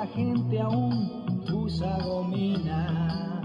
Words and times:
la 0.00 0.06
gente 0.06 0.58
aún 0.58 1.26
usa 1.52 1.98
gomina, 2.02 3.42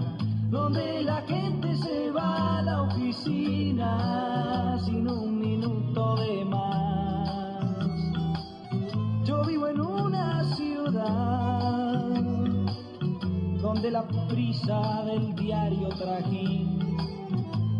donde 0.48 1.02
la 1.02 1.20
gente 1.28 1.76
se 1.76 2.10
va 2.12 2.56
a 2.56 2.62
la 2.62 2.82
oficina 2.84 4.78
sin 4.82 5.06
un 5.06 5.38
minuto 5.38 6.16
de 6.16 6.44
más. 6.46 7.68
Yo 9.26 9.44
vivo 9.44 9.66
en 9.66 9.80
una 9.82 10.44
ciudad 10.54 11.98
donde 13.60 13.90
la 13.90 14.08
prisa 14.08 15.02
del 15.04 15.34
diario 15.34 15.90
trajín 15.90 16.96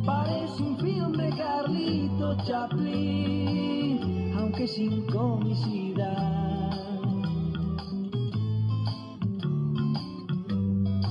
parece 0.05 0.63
un 0.63 0.77
film 0.77 1.13
de 1.13 1.30
Carlito 1.30 2.37
Chaplin, 2.45 4.35
aunque 4.37 4.69
sin 4.69 5.07
comicidad. 5.07 6.46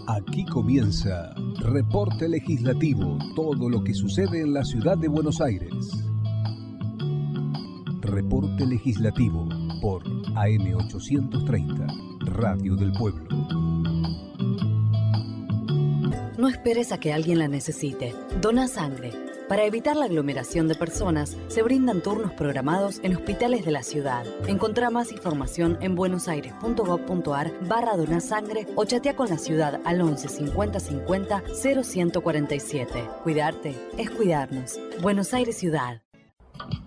Aquí 0.07 0.45
comienza 0.45 1.33
Reporte 1.61 2.29
Legislativo, 2.29 3.17
todo 3.35 3.67
lo 3.67 3.83
que 3.83 3.95
sucede 3.95 4.41
en 4.41 4.53
la 4.53 4.63
ciudad 4.63 4.99
de 4.99 5.07
Buenos 5.07 5.41
Aires. 5.41 5.73
Reporte 8.01 8.67
Legislativo 8.67 9.49
por 9.81 10.03
AM830, 10.03 12.19
Radio 12.19 12.75
del 12.75 12.91
Pueblo. 12.91 13.27
No 16.37 16.49
esperes 16.49 16.91
a 16.91 16.99
que 16.99 17.11
alguien 17.11 17.39
la 17.39 17.47
necesite. 17.47 18.13
Dona 18.41 18.67
sangre. 18.67 19.11
Para 19.47 19.63
evitar 19.63 19.95
la 19.95 20.05
aglomeración 20.05 20.67
de 20.67 20.73
personas, 20.73 21.37
se 21.49 21.61
brindan 21.61 22.01
turnos 22.01 22.33
programados 22.33 22.99
en 23.03 23.15
hospitales 23.15 23.63
de 23.63 23.71
la 23.71 23.83
ciudad. 23.83 24.25
Encontrá 24.47 24.89
más 24.89 25.11
información 25.11 25.77
en 25.81 25.93
buenosaires.gov.ar 25.93 27.53
barra 27.67 27.95
donasangre 27.95 28.65
o 28.75 28.85
chatea 28.85 29.15
con 29.15 29.29
la 29.29 29.37
ciudad 29.37 29.81
al 29.85 30.01
11 30.01 30.29
50 30.29 30.79
50 30.79 31.43
0147. 31.61 33.07
Cuidarte 33.21 33.75
es 33.99 34.09
cuidarnos. 34.09 34.79
Buenos 35.03 35.31
Aires 35.35 35.55
Ciudad. 35.59 36.01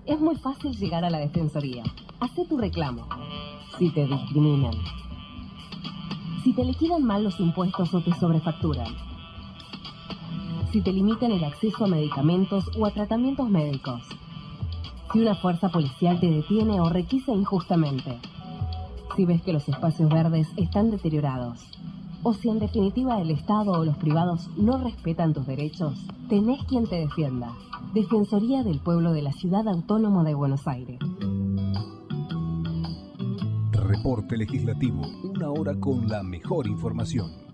Es 0.04 0.18
muy 0.18 0.34
fácil 0.34 0.76
llegar 0.76 1.04
a 1.04 1.10
la 1.10 1.18
Defensoría. 1.18 1.84
Hacé 2.18 2.44
tu 2.46 2.58
reclamo. 2.58 3.08
Si 3.78 3.88
te 3.94 4.04
discriminan. 4.04 4.74
Si 6.42 6.52
te 6.54 6.64
liquidan 6.64 7.04
mal 7.04 7.22
los 7.22 7.38
impuestos 7.38 7.94
o 7.94 8.02
te 8.02 8.12
sobrefacturan 8.14 9.07
si 10.72 10.82
te 10.82 10.92
limitan 10.92 11.32
el 11.32 11.44
acceso 11.44 11.84
a 11.84 11.88
medicamentos 11.88 12.70
o 12.78 12.86
a 12.86 12.90
tratamientos 12.90 13.48
médicos. 13.48 14.02
Si 15.12 15.20
una 15.20 15.34
fuerza 15.34 15.70
policial 15.70 16.20
te 16.20 16.30
detiene 16.30 16.80
o 16.80 16.90
requisa 16.90 17.32
injustamente. 17.32 18.18
Si 19.16 19.24
ves 19.24 19.42
que 19.42 19.52
los 19.52 19.68
espacios 19.68 20.10
verdes 20.10 20.48
están 20.56 20.90
deteriorados. 20.90 21.66
O 22.22 22.34
si 22.34 22.48
en 22.48 22.58
definitiva 22.58 23.20
el 23.20 23.30
Estado 23.30 23.72
o 23.72 23.84
los 23.84 23.96
privados 23.96 24.50
no 24.56 24.76
respetan 24.78 25.32
tus 25.32 25.46
derechos, 25.46 25.94
tenés 26.28 26.62
quien 26.64 26.86
te 26.86 26.96
defienda. 26.96 27.52
Defensoría 27.94 28.62
del 28.62 28.80
Pueblo 28.80 29.12
de 29.12 29.22
la 29.22 29.32
Ciudad 29.32 29.66
Autónoma 29.66 30.24
de 30.24 30.34
Buenos 30.34 30.66
Aires. 30.66 30.98
Reporte 33.72 34.36
Legislativo, 34.36 35.00
una 35.22 35.50
hora 35.50 35.74
con 35.80 36.08
la 36.08 36.22
mejor 36.22 36.66
información. 36.66 37.47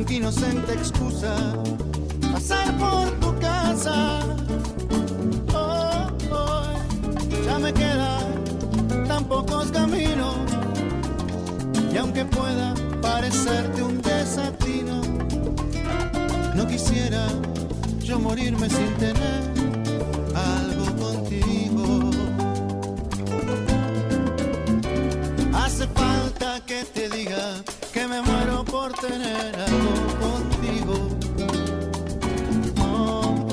aunque 0.00 0.14
inocente 0.14 0.72
excusa, 0.72 1.36
pasar 2.32 2.74
por 2.78 3.10
tu 3.20 3.38
casa. 3.38 4.20
Oh, 5.52 6.08
oh, 6.32 6.62
ya 7.44 7.58
me 7.58 7.70
quedan 7.70 9.04
tan 9.06 9.24
pocos 9.26 9.70
caminos, 9.70 10.36
y 11.92 11.98
aunque 11.98 12.24
pueda 12.24 12.72
parecerte 13.02 13.82
un 13.82 14.00
desatino, 14.00 15.02
no 16.54 16.66
quisiera 16.66 17.26
yo 18.02 18.18
morirme 18.18 18.70
sin 18.70 18.94
tener 18.94 19.42
algo 20.34 20.86
contigo. 20.96 22.10
Hace 25.52 25.86
falta 25.88 26.58
que 26.64 26.84
te 26.86 27.10
diga 27.10 27.62
que 27.92 28.06
me 28.06 28.22
muero 28.22 28.64
por 28.64 28.92
tener 28.92 29.56
algo 29.56 29.94
contigo. 30.20 31.08
No, 32.76 33.46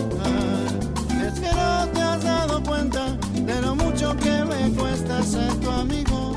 es 1.25 1.39
que 1.39 1.51
no 1.53 1.87
te 1.87 2.01
has 2.01 2.23
dado 2.23 2.61
cuenta 2.61 3.17
de 3.33 3.61
lo 3.61 3.75
mucho 3.75 4.15
que 4.17 4.43
me 4.45 4.69
cuesta 4.75 5.23
ser 5.23 5.53
tu 5.55 5.71
amigo. 5.71 6.35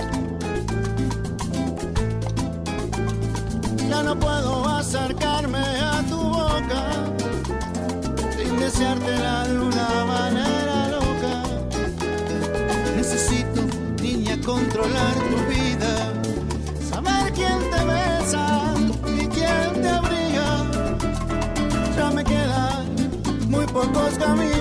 Ya 3.88 4.02
no 4.02 4.19
puedo 4.19 4.66
acercarme 4.69 5.59
a 5.59 6.02
tu 6.09 6.16
boca 6.16 6.83
sin 8.37 8.61
deseártela 8.61 9.47
de 9.49 9.59
una 9.59 10.04
manera 10.07 10.88
loca. 10.88 11.42
Necesito, 12.97 13.62
niña, 14.02 14.38
controlar 14.45 15.14
tu 15.28 15.50
pocos 24.37 24.60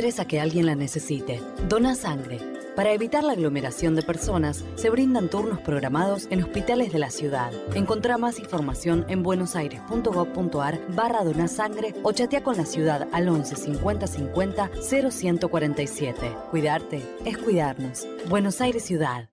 esperes 0.00 0.18
a 0.18 0.24
que 0.24 0.40
alguien 0.40 0.64
la 0.64 0.74
necesite. 0.74 1.42
Dona 1.68 1.94
sangre. 1.94 2.40
Para 2.74 2.94
evitar 2.94 3.22
la 3.22 3.32
aglomeración 3.32 3.94
de 3.94 4.00
personas, 4.00 4.64
se 4.74 4.88
brindan 4.88 5.28
turnos 5.28 5.60
programados 5.60 6.26
en 6.30 6.42
hospitales 6.42 6.90
de 6.90 6.98
la 6.98 7.10
ciudad. 7.10 7.52
Encontrá 7.74 8.16
más 8.16 8.38
información 8.38 9.04
en 9.08 9.22
buenosaires.gov.ar 9.22 10.80
barra 10.96 11.22
donasangre 11.22 11.94
o 12.02 12.12
chatea 12.12 12.42
con 12.42 12.56
la 12.56 12.64
ciudad 12.64 13.08
al 13.12 13.28
11 13.28 13.56
50 13.56 14.06
50 14.06 14.70
0147. 14.88 16.32
Cuidarte 16.50 17.06
es 17.26 17.36
cuidarnos. 17.36 18.06
Buenos 18.30 18.62
Aires 18.62 18.82
Ciudad. 18.82 19.28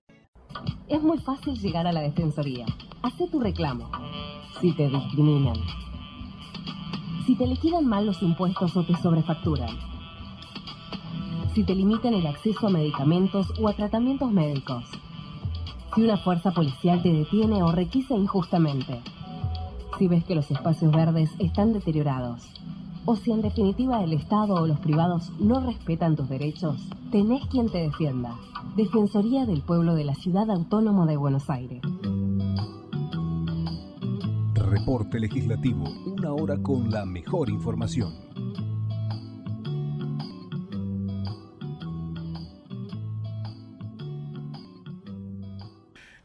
Es 0.86 1.00
muy 1.00 1.16
fácil 1.16 1.58
llegar 1.58 1.86
a 1.86 1.92
la 1.92 2.02
Defensoría. 2.02 2.66
Hacé 3.02 3.26
tu 3.28 3.40
reclamo. 3.40 3.90
Si 4.60 4.76
te 4.76 4.86
discriminan. 4.86 5.56
Si 7.24 7.34
te 7.38 7.46
liquidan 7.46 7.86
mal 7.86 8.04
los 8.04 8.20
impuestos 8.22 8.76
o 8.76 8.84
te 8.84 8.94
sobrefacturan. 8.96 9.97
Si 11.54 11.64
te 11.64 11.74
limitan 11.74 12.14
el 12.14 12.26
acceso 12.26 12.66
a 12.66 12.70
medicamentos 12.70 13.52
o 13.60 13.68
a 13.68 13.72
tratamientos 13.72 14.30
médicos. 14.30 14.84
Si 15.94 16.02
una 16.02 16.16
fuerza 16.16 16.52
policial 16.52 17.02
te 17.02 17.12
detiene 17.12 17.62
o 17.62 17.72
requisa 17.72 18.14
injustamente. 18.14 19.00
Si 19.98 20.06
ves 20.06 20.24
que 20.24 20.34
los 20.34 20.50
espacios 20.50 20.92
verdes 20.92 21.30
están 21.38 21.72
deteriorados. 21.72 22.46
O 23.04 23.16
si 23.16 23.32
en 23.32 23.40
definitiva 23.40 24.04
el 24.04 24.12
Estado 24.12 24.54
o 24.54 24.66
los 24.66 24.78
privados 24.80 25.32
no 25.40 25.60
respetan 25.60 26.14
tus 26.14 26.28
derechos, 26.28 26.76
tenés 27.10 27.44
quien 27.46 27.70
te 27.70 27.78
defienda. 27.78 28.36
Defensoría 28.76 29.46
del 29.46 29.62
Pueblo 29.62 29.94
de 29.94 30.04
la 30.04 30.14
Ciudad 30.14 30.50
Autónoma 30.50 31.06
de 31.06 31.16
Buenos 31.16 31.48
Aires. 31.48 31.80
Reporte 34.54 35.18
legislativo, 35.18 35.84
una 36.04 36.32
hora 36.32 36.62
con 36.62 36.90
la 36.90 37.06
mejor 37.06 37.48
información. 37.48 38.27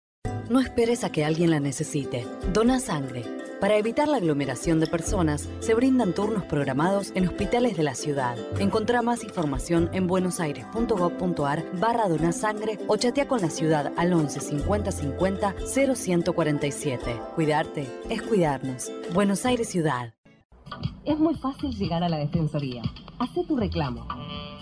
No 0.50 0.60
esperes 0.60 1.04
a 1.04 1.10
que 1.10 1.24
alguien 1.24 1.50
la 1.50 1.60
necesite. 1.60 2.26
Dona 2.52 2.78
sangre. 2.78 3.24
Para 3.60 3.76
evitar 3.76 4.08
la 4.08 4.16
aglomeración 4.16 4.80
de 4.80 4.88
personas, 4.88 5.48
se 5.60 5.72
brindan 5.72 6.14
turnos 6.14 6.44
programados 6.44 7.12
en 7.14 7.28
hospitales 7.28 7.76
de 7.76 7.84
la 7.84 7.94
ciudad. 7.94 8.36
Encontrá 8.58 9.02
más 9.02 9.22
información 9.22 9.88
en 9.92 10.08
buenosaires.gov.ar 10.08 11.64
barra 11.78 12.08
donasangre 12.08 12.78
o 12.88 12.96
chatea 12.96 13.28
con 13.28 13.40
la 13.40 13.50
ciudad 13.50 13.92
al 13.96 14.12
11 14.12 14.40
50 14.40 14.90
50 14.90 15.54
0147. 15.84 17.16
Cuidarte 17.36 17.86
es 18.10 18.20
cuidarnos. 18.22 18.90
Buenos 19.14 19.46
Aires 19.46 19.68
Ciudad. 19.68 20.12
Es 21.04 21.18
muy 21.18 21.36
fácil 21.36 21.70
llegar 21.78 22.02
a 22.02 22.08
la 22.08 22.18
Defensoría. 22.18 22.82
Hacé 23.20 23.44
tu 23.46 23.56
reclamo 23.56 24.06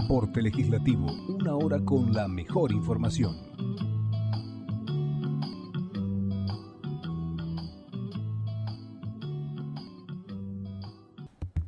Reporte 0.00 0.40
Legislativo, 0.40 1.06
una 1.28 1.56
hora 1.56 1.80
con 1.84 2.12
la 2.12 2.28
mejor 2.28 2.70
información. 2.70 3.36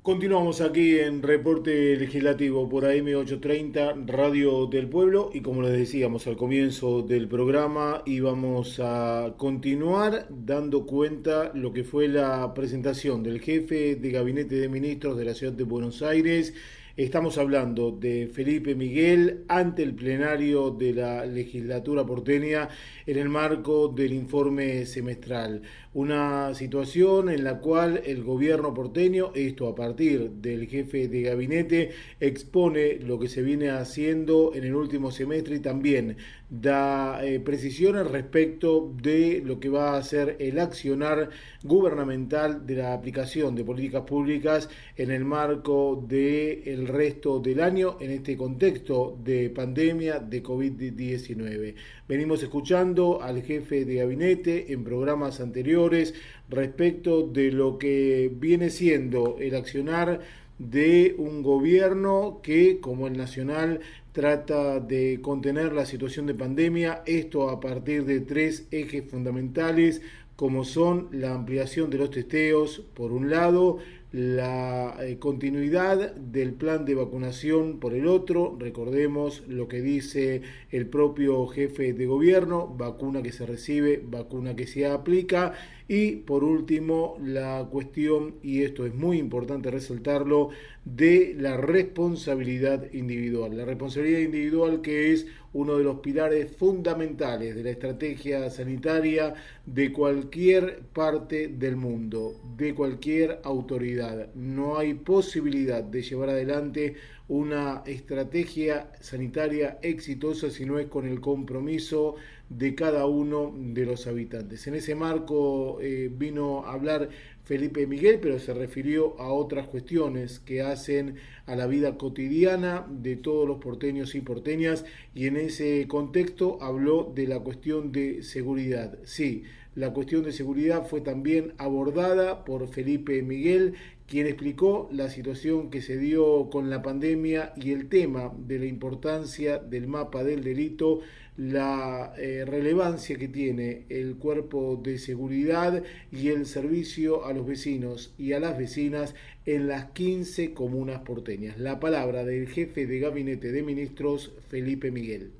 Continuamos 0.01 0.61
aquí 0.61 0.99
en 1.01 1.23
Reporte 1.23 1.97
Legislativo 1.97 2.69
por 2.69 2.85
AM830, 2.85 4.07
Radio 4.07 4.67
del 4.67 4.89
Pueblo, 4.89 5.31
y 5.35 5.41
como 5.41 5.63
les 5.63 5.73
decíamos 5.73 6.29
al 6.29 6.37
comienzo 6.37 7.03
del 7.03 7.27
programa, 7.27 8.03
íbamos 8.07 8.81
a 8.81 9.35
continuar 9.39 10.29
dando 10.31 10.87
cuenta 10.87 11.51
lo 11.55 11.73
que 11.73 11.83
fue 11.83 12.07
la 12.07 12.55
presentación 12.55 13.25
del 13.25 13.41
jefe 13.41 13.97
de 13.97 14.11
Gabinete 14.13 14.55
de 14.55 14.69
Ministros 14.69 15.19
de 15.19 15.25
la 15.25 15.35
Ciudad 15.35 15.53
de 15.53 15.65
Buenos 15.65 16.01
Aires, 16.01 16.55
Estamos 17.01 17.39
hablando 17.39 17.93
de 17.93 18.27
Felipe 18.31 18.75
Miguel 18.75 19.47
ante 19.49 19.83
el 19.83 19.95
plenario 19.95 20.71
de 20.71 20.93
la 20.93 21.25
legislatura 21.25 22.05
porteña 22.05 22.69
en 23.07 23.17
el 23.17 23.31
marco 23.31 23.89
del 23.89 24.13
informe 24.13 24.85
semestral. 24.85 25.63
Una 25.93 26.55
situación 26.55 27.31
en 27.31 27.43
la 27.43 27.59
cual 27.59 28.01
el 28.07 28.23
gobierno 28.23 28.73
porteño, 28.73 29.33
esto 29.35 29.67
a 29.67 29.75
partir 29.75 30.31
del 30.31 30.69
jefe 30.69 31.09
de 31.09 31.23
gabinete, 31.23 31.91
expone 32.21 33.01
lo 33.01 33.19
que 33.19 33.27
se 33.27 33.43
viene 33.43 33.71
haciendo 33.71 34.53
en 34.55 34.63
el 34.63 34.77
último 34.77 35.11
semestre 35.11 35.57
y 35.57 35.59
también 35.59 36.17
da 36.49 37.25
eh, 37.25 37.41
precisiones 37.41 38.09
respecto 38.09 38.93
de 39.03 39.43
lo 39.45 39.59
que 39.59 39.69
va 39.69 39.97
a 39.97 40.03
ser 40.03 40.37
el 40.39 40.61
accionar 40.61 41.31
gubernamental 41.65 42.67
de 42.67 42.77
la 42.77 42.93
aplicación 42.93 43.57
de 43.57 43.65
políticas 43.65 44.03
públicas 44.03 44.69
en 44.97 45.11
el 45.11 45.25
marco 45.25 46.05
del 46.09 46.87
resto 46.87 47.41
del 47.41 47.61
año 47.61 47.97
en 48.01 48.13
este 48.13 48.37
contexto 48.37 49.19
de 49.25 49.51
pandemia 49.51 50.21
de 50.21 50.43
COVID-19. 50.43 51.75
Venimos 52.09 52.43
escuchando 52.43 53.23
al 53.23 53.43
jefe 53.43 53.85
de 53.85 53.97
gabinete 53.97 54.73
en 54.73 54.83
programas 54.83 55.41
anteriores 55.41 55.80
respecto 55.89 57.23
de 57.23 57.53
lo 57.53 57.79
que 57.79 58.31
viene 58.35 58.71
siendo 58.71 59.37
el 59.41 59.55
accionar 59.55 60.21
de 60.59 61.15
un 61.17 61.43
gobierno 61.43 62.41
que, 62.43 62.81
como 62.81 63.07
el 63.07 63.17
nacional, 63.17 63.81
trata 64.13 64.81
de 64.81 65.21
contener 65.23 65.73
la 65.73 65.87
situación 65.87 66.27
de 66.27 66.35
pandemia, 66.35 67.03
esto 67.07 67.49
a 67.49 67.61
partir 67.61 68.05
de 68.05 68.21
tres 68.21 68.67
ejes 68.71 69.09
fundamentales 69.09 70.03
como 70.41 70.65
son 70.65 71.09
la 71.13 71.35
ampliación 71.35 71.91
de 71.91 71.99
los 71.99 72.11
testeos, 72.11 72.83
por 72.95 73.13
un 73.13 73.29
lado, 73.29 73.77
la 74.13 74.97
eh, 75.01 75.19
continuidad 75.19 76.15
del 76.17 76.53
plan 76.53 76.85
de 76.85 76.97
vacunación 76.97 77.79
por 77.79 77.95
el 77.95 78.07
otro, 78.09 78.57
recordemos 78.59 79.45
lo 79.47 79.69
que 79.69 79.81
dice 79.83 80.43
el 80.71 80.87
propio 80.87 81.47
jefe 81.47 81.93
de 81.93 82.07
gobierno, 82.07 82.67
vacuna 82.67 83.23
que 83.23 83.31
se 83.31 83.47
recibe, 83.47 84.03
vacuna 84.05 84.57
que 84.57 84.67
se 84.67 84.87
aplica, 84.87 85.55
y 85.87 86.17
por 86.17 86.45
último 86.45 87.17
la 87.21 87.69
cuestión, 87.71 88.35
y 88.43 88.63
esto 88.63 88.85
es 88.85 88.95
muy 88.95 89.19
importante 89.19 89.71
resaltarlo, 89.71 90.51
de 90.85 91.35
la 91.39 91.57
responsabilidad 91.57 92.93
individual. 92.93 93.57
La 93.57 93.65
responsabilidad 93.65 94.21
individual 94.21 94.81
que 94.83 95.13
es 95.13 95.27
uno 95.53 95.77
de 95.77 95.85
los 95.85 95.99
pilares 95.99 96.53
fundamentales 96.57 97.55
de 97.55 97.65
la 97.65 97.71
estrategia 97.71 98.49
sanitaria 98.51 99.35
de 99.67 99.93
cualquier 99.93 100.81
parte 100.93 101.49
del 101.49 101.77
mundo, 101.77 102.41
de 102.57 102.75
cualquier 102.75 103.41
autoridad. 103.43 104.33
No 104.35 104.79
hay 104.79 104.95
posibilidad 104.95 105.83
de 105.83 106.03
llevar 106.03 106.31
adelante 106.31 106.95
una 107.29 107.83
estrategia 107.87 108.91
sanitaria 109.01 109.79
exitosa 109.83 110.51
si 110.51 110.65
no 110.65 110.79
es 110.79 110.89
con 110.89 111.07
el 111.07 111.21
compromiso 111.21 112.17
de 112.49 112.75
cada 112.75 113.07
uno 113.07 113.55
de 113.57 113.87
los 113.87 114.09
habitantes. 114.09 114.67
En 114.67 114.75
ese 114.75 114.97
marco 114.97 115.79
eh, 115.81 116.11
vino 116.13 116.65
a 116.67 116.73
hablar 116.73 117.09
Felipe 117.51 117.85
Miguel, 117.89 118.21
pero 118.23 118.39
se 118.39 118.55
refirió 118.55 119.19
a 119.19 119.33
otras 119.33 119.67
cuestiones 119.67 120.39
que 120.39 120.63
hacen 120.63 121.17
a 121.47 121.57
la 121.57 121.67
vida 121.67 121.99
cotidiana 121.99 122.87
de 122.89 123.17
todos 123.17 123.45
los 123.45 123.59
porteños 123.59 124.15
y 124.15 124.21
porteñas 124.21 124.85
y 125.17 125.27
en 125.27 125.37
ese 125.37 125.89
contexto 125.89 126.63
habló 126.63 127.13
de 127.13 127.27
la 127.27 127.41
cuestión 127.41 127.91
de 127.91 128.23
seguridad. 128.23 129.01
Sí, 129.03 129.43
la 129.75 129.93
cuestión 129.93 130.23
de 130.23 130.31
seguridad 130.31 130.87
fue 130.87 131.01
también 131.01 131.55
abordada 131.59 132.45
por 132.45 132.69
Felipe 132.69 133.21
Miguel, 133.23 133.75
quien 134.07 134.29
explicó 134.29 134.89
la 134.93 135.09
situación 135.09 135.71
que 135.71 135.83
se 135.83 135.99
dio 135.99 136.51
con 136.51 136.71
la 136.71 136.83
pandemia 136.83 137.53
y 137.57 137.73
el 137.73 137.89
tema 137.89 138.33
de 138.47 138.61
la 138.61 138.67
importancia 138.67 139.59
del 139.59 139.89
mapa 139.89 140.23
del 140.23 140.45
delito 140.45 141.01
la 141.37 142.13
eh, 142.19 142.45
relevancia 142.47 143.17
que 143.17 143.29
tiene 143.29 143.87
el 143.89 144.17
cuerpo 144.17 144.79
de 144.83 144.99
seguridad 144.99 145.83
y 146.11 146.29
el 146.29 146.47
servicio 146.47 147.25
a 147.25 147.33
los 147.33 147.47
vecinos 147.47 148.13
y 148.19 148.33
a 148.33 148.41
las 148.41 148.59
vecinas 148.59 149.15
en 149.47 149.69
las 149.69 149.87
15 149.93 150.53
comunas 150.55 151.01
porteñas. 151.01 151.59
La 151.59 151.81
palabra 151.81 152.25
del 152.25 152.49
jefe 152.49 152.87
de 152.87 152.99
gabinete 153.01 153.53
de 153.53 153.63
ministros, 153.63 154.33
Felipe 154.49 154.91
Miguel. 154.91 155.33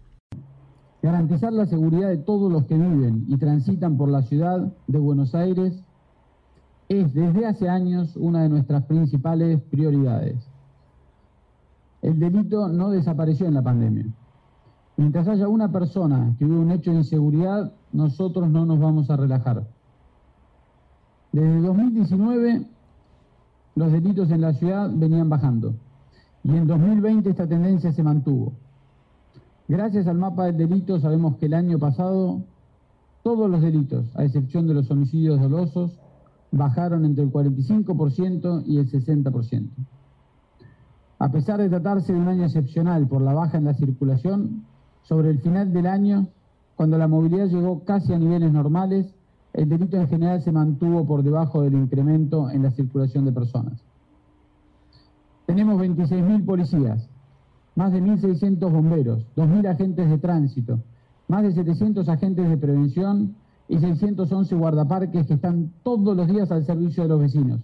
Garantizar 1.03 1.53
la 1.53 1.67
seguridad 1.67 2.09
de 2.09 2.19
todos 2.19 2.53
los 2.53 2.67
que 2.67 2.75
viven 2.75 3.25
y 3.29 3.37
transitan 3.39 3.97
por 3.97 4.11
la 4.11 4.23
ciudad 4.23 4.73
de 4.87 4.99
Buenos 4.99 5.35
Aires 5.35 5.83
es 6.89 7.15
desde 7.15 7.47
hace 7.47 7.69
años 7.69 8.17
una 8.17 8.43
de 8.43 8.49
nuestras 8.49 8.85
principales 8.85 9.61
prioridades. 9.71 10.37
El 12.03 12.19
delito 12.19 12.69
no 12.69 12.91
desapareció 12.91 13.47
en 13.47 13.55
la 13.55 13.63
pandemia 13.63 14.07
Mientras 15.01 15.27
haya 15.29 15.49
una 15.49 15.73
persona 15.73 16.35
que 16.39 16.45
vive 16.45 16.59
un 16.59 16.73
hecho 16.73 16.91
de 16.91 16.99
inseguridad, 16.99 17.73
nosotros 17.91 18.51
no 18.51 18.67
nos 18.67 18.79
vamos 18.79 19.09
a 19.09 19.17
relajar. 19.17 19.67
Desde 21.33 21.59
2019 21.63 22.67
los 23.77 23.93
delitos 23.93 24.31
en 24.31 24.43
la 24.43 24.53
ciudad 24.53 24.91
venían 24.93 25.31
bajando 25.31 25.73
y 26.45 26.55
en 26.55 26.67
2020 26.67 27.31
esta 27.31 27.47
tendencia 27.47 27.93
se 27.93 28.03
mantuvo. 28.03 28.53
Gracias 29.69 30.07
al 30.07 30.19
mapa 30.19 30.45
del 30.45 30.59
delito 30.59 31.01
sabemos 31.01 31.37
que 31.37 31.47
el 31.47 31.55
año 31.55 31.79
pasado 31.79 32.43
todos 33.23 33.49
los 33.49 33.63
delitos, 33.63 34.05
a 34.17 34.25
excepción 34.25 34.67
de 34.67 34.75
los 34.75 34.91
homicidios 34.91 35.41
dolosos, 35.41 35.99
bajaron 36.53 37.07
entre 37.07 37.25
el 37.25 37.33
45% 37.33 38.65
y 38.67 38.77
el 38.77 38.91
60%. 38.91 39.67
A 41.19 41.31
pesar 41.31 41.59
de 41.59 41.71
tratarse 41.71 42.13
de 42.13 42.19
un 42.19 42.29
año 42.29 42.45
excepcional 42.45 43.09
por 43.09 43.23
la 43.23 43.33
baja 43.33 43.57
en 43.57 43.65
la 43.65 43.73
circulación, 43.73 44.69
sobre 45.11 45.31
el 45.31 45.41
final 45.41 45.73
del 45.73 45.89
año, 45.89 46.29
cuando 46.77 46.97
la 46.97 47.09
movilidad 47.09 47.49
llegó 47.49 47.81
casi 47.81 48.13
a 48.13 48.19
niveles 48.19 48.53
normales, 48.53 49.13
el 49.53 49.69
delito 49.69 49.97
en 49.97 50.07
general 50.07 50.41
se 50.41 50.53
mantuvo 50.53 51.05
por 51.05 51.25
debajo 51.25 51.63
del 51.63 51.75
incremento 51.75 52.49
en 52.49 52.63
la 52.63 52.71
circulación 52.71 53.25
de 53.25 53.33
personas. 53.33 53.83
Tenemos 55.47 55.83
26.000 55.83 56.47
policías, 56.47 57.09
más 57.75 57.91
de 57.91 58.01
1.600 58.01 58.61
bomberos, 58.71 59.27
2.000 59.35 59.67
agentes 59.67 60.09
de 60.09 60.19
tránsito, 60.19 60.79
más 61.27 61.43
de 61.43 61.55
700 61.55 62.09
agentes 62.09 62.49
de 62.49 62.57
prevención 62.57 63.35
y 63.67 63.81
611 63.81 64.55
guardaparques 64.55 65.27
que 65.27 65.35
están 65.35 65.73
todos 65.83 66.17
los 66.17 66.29
días 66.29 66.53
al 66.53 66.65
servicio 66.65 67.03
de 67.03 67.09
los 67.09 67.21
vecinos, 67.21 67.61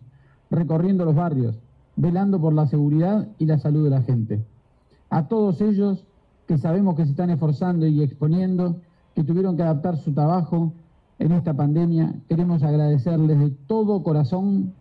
recorriendo 0.51 1.05
los 1.05 1.15
barrios, 1.15 1.57
velando 1.95 2.41
por 2.41 2.53
la 2.53 2.67
seguridad 2.67 3.29
y 3.39 3.47
la 3.47 3.61
salud 3.61 3.85
de 3.85 3.91
la 3.91 4.03
gente. 4.03 4.45
A 5.11 5.29
todos 5.29 5.61
ellos 5.61 6.05
que 6.47 6.59
sabemos 6.59 6.97
que 6.97 7.05
se 7.05 7.11
están 7.11 7.31
esforzando 7.31 7.87
y 7.87 8.03
exponiendo, 8.03 8.81
que 9.15 9.25
tuvieron 9.25 9.57
que 9.57 9.63
adaptar 9.63 9.97
su 9.97 10.13
trabajo 10.13 10.73
en 11.19 11.33
esta 11.33 11.55
pandemia. 11.55 12.15
Queremos 12.29 12.63
agradecerles 12.63 13.39
de 13.39 13.51
todo 13.67 14.03
corazón 14.03 14.75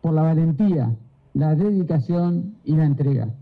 por 0.00 0.14
la 0.14 0.22
valentía, 0.22 0.94
la 1.34 1.54
dedicación 1.54 2.56
y 2.64 2.76
la 2.76 2.84
entrega. 2.84 3.34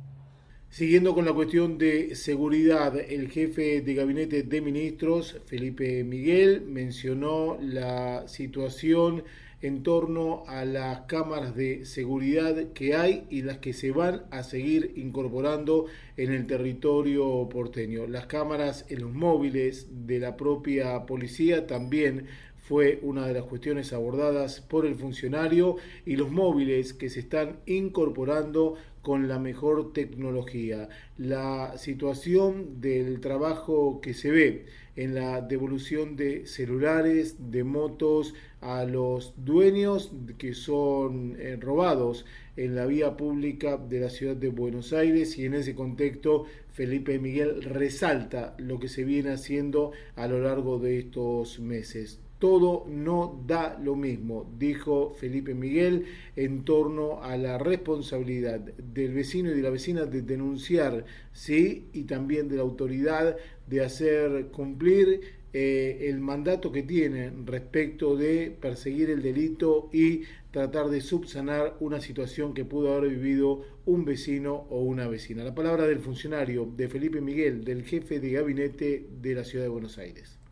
Siguiendo 0.71 1.15
con 1.15 1.25
la 1.25 1.33
cuestión 1.33 1.79
de 1.79 2.17
seguridad, 2.17 2.97
el 2.97 3.29
jefe 3.29 3.81
de 3.81 3.95
gabinete 3.95 4.43
de 4.43 4.61
ministros, 4.61 5.41
Felipe 5.47 6.03
Miguel, 6.03 6.63
mencionó 6.67 7.57
la 7.61 8.27
situación 8.27 9.23
en 9.65 9.83
torno 9.83 10.45
a 10.47 10.67
las 10.67 11.07
cámaras 11.07 11.57
de 11.57 11.87
seguridad 11.87 12.73
que 12.75 12.95
hay 12.95 13.25
y 13.31 13.41
las 13.41 13.59
que 13.59 13.73
se 13.73 13.93
van 13.93 14.25
a 14.31 14.43
seguir 14.43 14.93
incorporando 14.97 15.87
en 16.19 16.33
el 16.33 16.47
territorio 16.47 17.49
porteño. 17.49 18.07
Las 18.07 18.27
cámaras 18.27 18.85
en 18.91 19.01
los 19.01 19.15
móviles 19.15 19.89
de 20.07 20.19
la 20.19 20.37
propia 20.37 21.07
policía 21.07 21.67
también 21.67 22.27
fue 22.59 22.99
una 23.01 23.27
de 23.27 23.33
las 23.33 23.45
cuestiones 23.45 23.95
abordadas 23.95 24.61
por 24.61 24.85
el 24.85 24.97
funcionario 24.97 25.77
y 26.05 26.17
los 26.17 26.31
móviles 26.31 26.93
que 26.93 27.09
se 27.09 27.21
están 27.21 27.57
incorporando 27.65 28.75
con 29.05 29.29
la 29.29 29.39
mejor 29.39 29.93
tecnología. 29.93 30.89
La 31.19 31.79
situación 31.79 32.81
del 32.81 33.21
trabajo 33.21 34.01
que 34.01 34.15
se 34.15 34.33
ve 34.33 34.67
en 34.97 35.15
la 35.15 35.41
devolución 35.43 36.17
de 36.17 36.47
celulares, 36.47 37.37
de 37.51 37.63
motos 37.65 38.35
a 38.61 38.85
los 38.85 39.35
dueños 39.37 40.11
que 40.39 40.55
son 40.55 41.37
eh, 41.39 41.57
robados 41.61 42.25
en 42.57 42.75
la 42.75 42.87
vía 42.87 43.17
pública 43.17 43.77
de 43.77 44.01
la 44.01 44.09
ciudad 44.09 44.37
de 44.37 44.49
Buenos 44.49 44.93
Aires 44.93 45.37
y 45.39 45.45
en 45.45 45.55
ese 45.55 45.75
contexto 45.75 46.47
Felipe 46.73 47.19
Miguel 47.19 47.63
resalta 47.63 48.55
lo 48.59 48.79
que 48.81 48.89
se 48.89 49.05
viene 49.05 49.33
haciendo 49.33 49.93
a 50.17 50.27
lo 50.27 50.41
largo 50.41 50.79
de 50.79 50.99
estos 50.99 51.61
meses 51.61 52.24
todo 52.45 52.85
no 52.91 53.43
da 53.47 53.81
lo 53.83 53.97
mismo, 53.97 54.53
dijo 54.59 55.15
Felipe 55.19 55.55
Miguel 55.55 56.05
en 56.37 56.63
torno 56.67 57.23
a 57.23 57.39
la 57.39 57.57
responsabilidad 57.57 58.61
del 58.61 59.15
vecino 59.15 59.51
y 59.51 59.55
de 59.55 59.63
la 59.63 59.71
vecina 59.71 60.05
de 60.05 60.21
denunciar, 60.21 61.07
sí, 61.33 61.87
y 61.95 62.03
también 62.03 62.51
de 62.51 62.57
la 62.57 62.61
autoridad 62.61 63.39
de 63.67 63.83
hacer 63.83 64.49
cumplir 64.49 65.23
eh, 65.55 66.11
el 66.11 66.21
mandato 66.21 66.71
que 66.71 66.83
tiene 66.83 67.33
respecto 67.47 68.15
de 68.15 68.55
perseguir 68.61 69.09
el 69.09 69.23
delito 69.23 69.89
y 69.91 70.25
tratar 70.51 70.91
de 70.91 71.01
subsanar 71.01 71.79
una 71.81 72.03
situación 72.03 72.53
que 72.53 72.67
pudo 72.67 72.93
haber 72.93 73.09
vivido 73.09 73.65
un 73.87 74.05
vecino 74.05 74.67
o 74.69 74.83
una 74.83 75.09
vecina. 75.09 75.45
La 75.45 75.55
palabra 75.55 75.87
del 75.87 76.01
funcionario 76.01 76.71
de 76.77 76.89
Felipe 76.89 77.23
Miguel, 77.23 77.65
del 77.65 77.85
jefe 77.85 78.21
de 78.21 78.33
gabinete 78.33 79.07
de 79.23 79.35
la 79.35 79.45
ciudad 79.45 79.65
de 79.65 79.71
Buenos 79.71 79.97
Aires. 79.97 80.44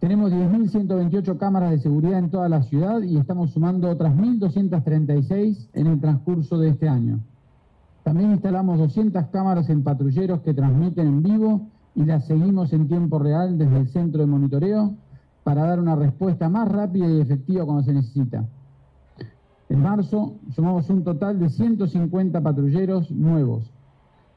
Tenemos 0.00 0.30
10.128 0.30 1.38
cámaras 1.38 1.70
de 1.70 1.78
seguridad 1.78 2.18
en 2.18 2.30
toda 2.30 2.48
la 2.50 2.62
ciudad 2.62 3.00
y 3.00 3.16
estamos 3.16 3.52
sumando 3.52 3.88
otras 3.88 4.14
1.236 4.14 5.70
en 5.72 5.86
el 5.86 6.00
transcurso 6.00 6.58
de 6.58 6.68
este 6.68 6.88
año. 6.88 7.20
También 8.02 8.32
instalamos 8.32 8.78
200 8.78 9.26
cámaras 9.28 9.70
en 9.70 9.82
patrulleros 9.82 10.42
que 10.42 10.52
transmiten 10.52 11.06
en 11.06 11.22
vivo 11.22 11.68
y 11.94 12.04
las 12.04 12.26
seguimos 12.26 12.72
en 12.74 12.88
tiempo 12.88 13.18
real 13.18 13.56
desde 13.56 13.78
el 13.78 13.88
centro 13.88 14.20
de 14.20 14.26
monitoreo 14.26 14.94
para 15.42 15.64
dar 15.64 15.80
una 15.80 15.96
respuesta 15.96 16.48
más 16.50 16.68
rápida 16.70 17.08
y 17.08 17.20
efectiva 17.20 17.64
cuando 17.64 17.82
se 17.82 17.94
necesita. 17.94 18.44
En 19.68 19.80
marzo 19.80 20.34
sumamos 20.54 20.88
un 20.90 21.04
total 21.04 21.38
de 21.38 21.48
150 21.48 22.40
patrulleros 22.42 23.10
nuevos, 23.10 23.72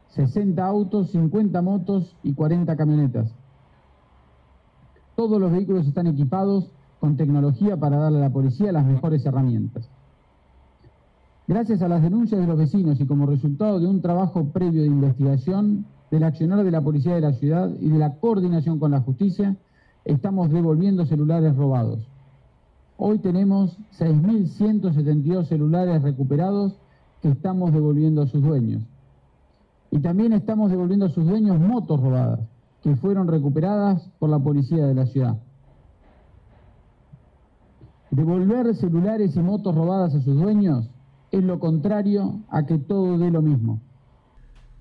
60 0.08 0.66
autos, 0.66 1.12
50 1.12 1.62
motos 1.62 2.16
y 2.24 2.34
40 2.34 2.76
camionetas. 2.78 3.36
Todos 5.20 5.38
los 5.38 5.52
vehículos 5.52 5.86
están 5.86 6.08
equipados 6.08 6.72
con 7.02 7.18
tecnología 7.18 7.76
para 7.76 7.98
darle 7.98 8.20
a 8.20 8.22
la 8.22 8.30
policía 8.30 8.72
las 8.72 8.86
mejores 8.86 9.26
herramientas. 9.26 9.90
Gracias 11.46 11.82
a 11.82 11.90
las 11.90 12.02
denuncias 12.02 12.40
de 12.40 12.48
los 12.48 12.58
vecinos 12.58 13.02
y 13.02 13.06
como 13.06 13.26
resultado 13.26 13.82
de 13.82 13.88
un 13.88 14.02
trabajo 14.02 14.46
previo 14.46 14.82
de 14.82 14.88
investigación 14.88 15.86
del 16.10 16.24
accionar 16.24 16.64
de 16.64 16.72
la 16.72 16.80
policía 16.80 17.16
de 17.16 17.20
la 17.20 17.34
ciudad 17.34 17.70
y 17.82 17.90
de 17.90 17.98
la 17.98 18.16
coordinación 18.16 18.80
con 18.80 18.92
la 18.92 19.02
justicia, 19.02 19.58
estamos 20.06 20.52
devolviendo 20.52 21.06
celulares 21.06 21.54
robados. 21.54 22.08
Hoy 22.96 23.20
tenemos 23.20 23.78
6.172 23.98 25.48
celulares 25.48 26.02
recuperados 26.02 26.80
que 27.22 27.28
estamos 27.28 27.74
devolviendo 27.74 28.22
a 28.22 28.28
sus 28.28 28.42
dueños. 28.42 28.84
Y 29.92 30.00
también 30.00 30.32
estamos 30.32 30.72
devolviendo 30.72 31.08
a 31.08 31.10
sus 31.10 31.26
dueños 31.26 31.60
motos 31.60 32.00
robadas, 32.00 32.40
que 32.82 32.96
fueron 32.96 33.28
recuperadas 33.28 34.10
por 34.20 34.30
la 34.30 34.40
policía 34.40 34.86
de 34.86 34.94
la 34.94 35.06
ciudad. 35.06 35.38
Devolver 38.12 38.76
celulares 38.76 39.36
y 39.36 39.40
motos 39.40 39.76
robadas 39.76 40.16
a 40.16 40.22
sus 40.22 40.36
dueños 40.36 40.90
es 41.32 41.44
lo 41.44 41.60
contrario 41.60 42.40
a 42.50 42.66
que 42.66 42.78
todo 42.80 43.18
dé 43.18 43.30
lo 43.30 43.42
mismo. 43.42 43.82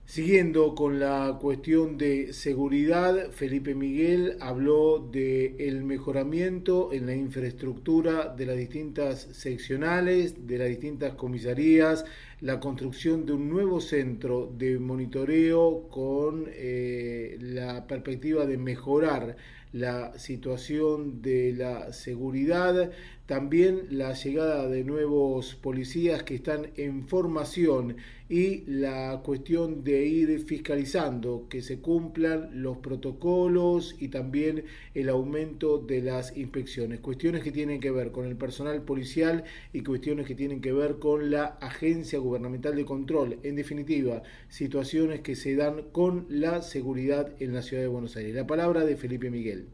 Siguiendo 0.08 0.74
con 0.74 1.00
la 1.00 1.36
cuestión 1.38 1.98
de 1.98 2.32
seguridad, 2.32 3.30
Felipe 3.30 3.74
Miguel 3.74 4.38
habló 4.40 5.06
de 5.12 5.54
el 5.58 5.84
mejoramiento 5.84 6.94
en 6.94 7.04
la 7.04 7.14
infraestructura 7.14 8.34
de 8.34 8.46
las 8.46 8.56
distintas 8.56 9.28
seccionales, 9.32 10.46
de 10.46 10.56
las 10.56 10.68
distintas 10.68 11.12
comisarías, 11.12 12.06
la 12.40 12.58
construcción 12.58 13.26
de 13.26 13.34
un 13.34 13.50
nuevo 13.50 13.82
centro 13.82 14.50
de 14.56 14.78
monitoreo 14.78 15.88
con 15.90 16.46
eh, 16.54 17.36
la 17.42 17.86
perspectiva 17.86 18.46
de 18.46 18.56
mejorar 18.56 19.36
la 19.72 20.18
situación 20.18 21.20
de 21.20 21.52
la 21.52 21.92
seguridad, 21.92 22.90
también 23.28 23.88
la 23.90 24.14
llegada 24.14 24.70
de 24.70 24.84
nuevos 24.84 25.54
policías 25.54 26.22
que 26.22 26.34
están 26.34 26.68
en 26.76 27.06
formación 27.06 27.98
y 28.30 28.62
la 28.64 29.20
cuestión 29.22 29.84
de 29.84 30.06
ir 30.06 30.40
fiscalizando 30.40 31.46
que 31.50 31.60
se 31.60 31.78
cumplan 31.80 32.62
los 32.62 32.78
protocolos 32.78 33.94
y 33.98 34.08
también 34.08 34.64
el 34.94 35.10
aumento 35.10 35.76
de 35.76 36.00
las 36.00 36.38
inspecciones. 36.38 37.00
Cuestiones 37.00 37.42
que 37.42 37.52
tienen 37.52 37.80
que 37.80 37.90
ver 37.90 38.12
con 38.12 38.24
el 38.24 38.36
personal 38.36 38.80
policial 38.80 39.44
y 39.74 39.82
cuestiones 39.82 40.26
que 40.26 40.34
tienen 40.34 40.62
que 40.62 40.72
ver 40.72 40.98
con 40.98 41.30
la 41.30 41.58
agencia 41.60 42.18
gubernamental 42.18 42.76
de 42.76 42.86
control. 42.86 43.40
En 43.42 43.56
definitiva, 43.56 44.22
situaciones 44.48 45.20
que 45.20 45.36
se 45.36 45.54
dan 45.54 45.82
con 45.92 46.24
la 46.30 46.62
seguridad 46.62 47.34
en 47.40 47.52
la 47.52 47.60
ciudad 47.60 47.82
de 47.82 47.88
Buenos 47.88 48.16
Aires. 48.16 48.34
La 48.34 48.46
palabra 48.46 48.86
de 48.86 48.96
Felipe 48.96 49.30
Miguel. 49.30 49.68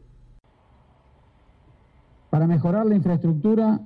Para 2.35 2.47
mejorar 2.47 2.85
la 2.85 2.95
infraestructura, 2.95 3.79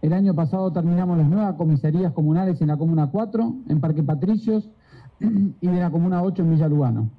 el 0.00 0.14
año 0.14 0.34
pasado 0.34 0.72
terminamos 0.72 1.18
las 1.18 1.28
nuevas 1.28 1.54
comisarías 1.56 2.14
comunales 2.14 2.58
en 2.62 2.68
la 2.68 2.78
Comuna 2.78 3.10
4, 3.10 3.56
en 3.68 3.78
Parque 3.82 4.02
Patricios, 4.02 4.70
y 5.20 5.66
de 5.66 5.80
la 5.80 5.90
Comuna 5.90 6.22
8 6.22 6.44
en 6.44 6.50
Villa 6.52 6.66
Lugano. 6.66 7.10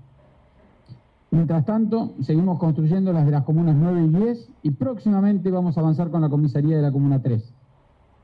Mientras 1.29 1.65
tanto, 1.65 2.15
seguimos 2.21 2.57
construyendo 2.57 3.13
las 3.13 3.25
de 3.25 3.31
las 3.31 3.43
comunas 3.43 3.75
9 3.75 4.05
y 4.05 4.07
10 4.07 4.49
y 4.63 4.71
próximamente 4.71 5.51
vamos 5.51 5.77
a 5.77 5.81
avanzar 5.81 6.09
con 6.09 6.21
la 6.21 6.29
comisaría 6.29 6.77
de 6.77 6.81
la 6.81 6.91
Comuna 6.91 7.21
3. 7.21 7.53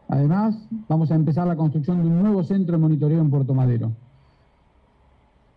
Además, 0.08 0.68
vamos 0.90 1.12
a 1.12 1.16
empezar 1.16 1.46
la 1.46 1.56
construcción 1.56 2.02
de 2.02 2.08
un 2.08 2.24
nuevo 2.24 2.44
centro 2.44 2.76
de 2.76 2.82
monitoreo 2.82 3.22
en 3.22 3.30
Puerto 3.30 3.54
Madero. 3.54 3.92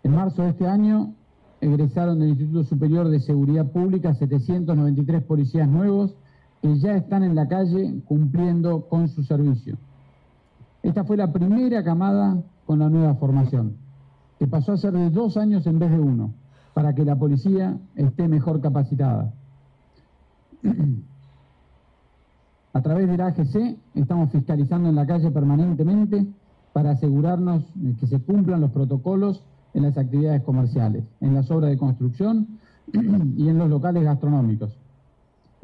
En 0.02 0.12
marzo 0.12 0.42
de 0.42 0.50
este 0.50 0.66
año 0.66 1.14
egresaron 1.62 2.20
del 2.20 2.28
Instituto 2.28 2.62
Superior 2.64 3.08
de 3.08 3.20
Seguridad 3.20 3.72
Pública 3.72 4.12
793 4.12 5.22
policías 5.22 5.66
nuevos 5.66 6.14
que 6.64 6.78
ya 6.78 6.96
están 6.96 7.22
en 7.22 7.34
la 7.34 7.46
calle 7.46 8.00
cumpliendo 8.06 8.88
con 8.88 9.06
su 9.08 9.22
servicio. 9.22 9.76
Esta 10.82 11.04
fue 11.04 11.18
la 11.18 11.30
primera 11.30 11.84
camada 11.84 12.42
con 12.64 12.78
la 12.78 12.88
nueva 12.88 13.16
formación, 13.16 13.76
que 14.38 14.46
pasó 14.46 14.72
a 14.72 14.78
ser 14.78 14.94
de 14.94 15.10
dos 15.10 15.36
años 15.36 15.66
en 15.66 15.78
vez 15.78 15.90
de 15.90 16.00
uno, 16.00 16.32
para 16.72 16.94
que 16.94 17.04
la 17.04 17.16
policía 17.16 17.76
esté 17.96 18.28
mejor 18.28 18.62
capacitada. 18.62 19.34
A 22.72 22.80
través 22.80 23.08
de 23.08 23.18
la 23.18 23.26
AGC 23.26 23.76
estamos 23.94 24.30
fiscalizando 24.30 24.88
en 24.88 24.94
la 24.94 25.06
calle 25.06 25.30
permanentemente 25.30 26.26
para 26.72 26.92
asegurarnos 26.92 27.62
que 28.00 28.06
se 28.06 28.20
cumplan 28.20 28.62
los 28.62 28.70
protocolos 28.70 29.44
en 29.74 29.82
las 29.82 29.98
actividades 29.98 30.42
comerciales, 30.42 31.04
en 31.20 31.34
las 31.34 31.50
obras 31.50 31.68
de 31.68 31.76
construcción 31.76 32.58
y 33.36 33.50
en 33.50 33.58
los 33.58 33.68
locales 33.68 34.02
gastronómicos. 34.02 34.78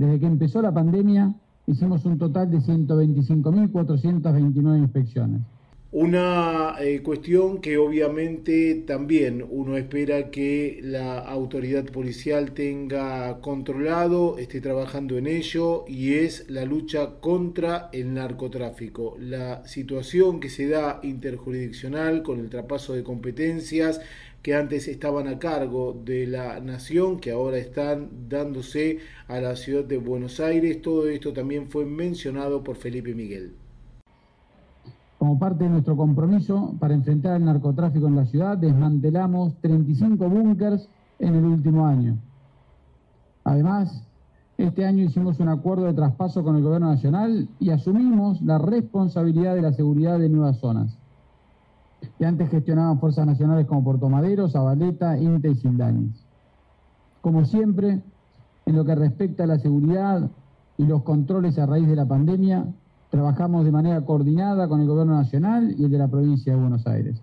Desde 0.00 0.18
que 0.18 0.24
empezó 0.24 0.62
la 0.62 0.72
pandemia, 0.72 1.34
hicimos 1.66 2.06
un 2.06 2.16
total 2.16 2.50
de 2.50 2.56
125.429 2.56 4.78
inspecciones. 4.78 5.42
Una 5.92 6.76
eh, 6.80 7.02
cuestión 7.02 7.60
que 7.60 7.76
obviamente 7.76 8.76
también 8.86 9.44
uno 9.46 9.76
espera 9.76 10.30
que 10.30 10.80
la 10.82 11.18
autoridad 11.18 11.84
policial 11.84 12.52
tenga 12.52 13.42
controlado, 13.42 14.38
esté 14.38 14.62
trabajando 14.62 15.18
en 15.18 15.26
ello, 15.26 15.84
y 15.86 16.14
es 16.14 16.48
la 16.48 16.64
lucha 16.64 17.20
contra 17.20 17.90
el 17.92 18.14
narcotráfico. 18.14 19.18
La 19.18 19.66
situación 19.66 20.40
que 20.40 20.48
se 20.48 20.66
da 20.66 21.00
interjurisdiccional 21.02 22.22
con 22.22 22.40
el 22.40 22.48
trapaso 22.48 22.94
de 22.94 23.02
competencias, 23.02 24.00
que 24.42 24.54
antes 24.54 24.88
estaban 24.88 25.28
a 25.28 25.38
cargo 25.38 25.94
de 26.04 26.26
la 26.26 26.60
nación, 26.60 27.20
que 27.20 27.30
ahora 27.30 27.58
están 27.58 28.08
dándose 28.28 28.98
a 29.28 29.38
la 29.40 29.54
ciudad 29.56 29.84
de 29.84 29.98
Buenos 29.98 30.40
Aires. 30.40 30.80
Todo 30.80 31.08
esto 31.08 31.32
también 31.32 31.68
fue 31.68 31.84
mencionado 31.84 32.64
por 32.64 32.76
Felipe 32.76 33.14
Miguel. 33.14 33.52
Como 35.18 35.38
parte 35.38 35.64
de 35.64 35.70
nuestro 35.70 35.96
compromiso 35.96 36.74
para 36.80 36.94
enfrentar 36.94 37.36
el 37.36 37.44
narcotráfico 37.44 38.06
en 38.06 38.16
la 38.16 38.24
ciudad, 38.24 38.56
desmantelamos 38.56 39.54
35 39.60 40.28
búnkers 40.28 40.88
en 41.18 41.34
el 41.34 41.44
último 41.44 41.86
año. 41.86 42.16
Además, 43.44 44.02
este 44.56 44.86
año 44.86 45.04
hicimos 45.04 45.38
un 45.40 45.48
acuerdo 45.48 45.84
de 45.84 45.92
traspaso 45.92 46.42
con 46.42 46.56
el 46.56 46.62
Gobierno 46.62 46.88
Nacional 46.88 47.48
y 47.58 47.70
asumimos 47.70 48.40
la 48.40 48.56
responsabilidad 48.56 49.54
de 49.54 49.62
la 49.62 49.72
seguridad 49.74 50.18
de 50.18 50.30
nuevas 50.30 50.58
zonas 50.58 50.99
que 52.18 52.26
antes 52.26 52.50
gestionaban 52.50 53.00
fuerzas 53.00 53.26
nacionales 53.26 53.66
como 53.66 53.84
Puerto 53.84 54.08
Madero, 54.08 54.48
Zabaleta, 54.48 55.18
Inte 55.18 55.48
y 55.50 55.54
Sildanis. 55.54 56.24
Como 57.20 57.44
siempre, 57.44 58.00
en 58.66 58.76
lo 58.76 58.84
que 58.84 58.94
respecta 58.94 59.44
a 59.44 59.46
la 59.46 59.58
seguridad 59.58 60.30
y 60.78 60.84
los 60.84 61.02
controles 61.02 61.58
a 61.58 61.66
raíz 61.66 61.86
de 61.86 61.96
la 61.96 62.06
pandemia, 62.06 62.66
trabajamos 63.10 63.64
de 63.64 63.72
manera 63.72 64.00
coordinada 64.04 64.68
con 64.68 64.80
el 64.80 64.86
Gobierno 64.86 65.16
Nacional 65.16 65.74
y 65.78 65.84
el 65.84 65.90
de 65.90 65.98
la 65.98 66.08
provincia 66.08 66.54
de 66.54 66.60
Buenos 66.60 66.86
Aires. 66.86 67.20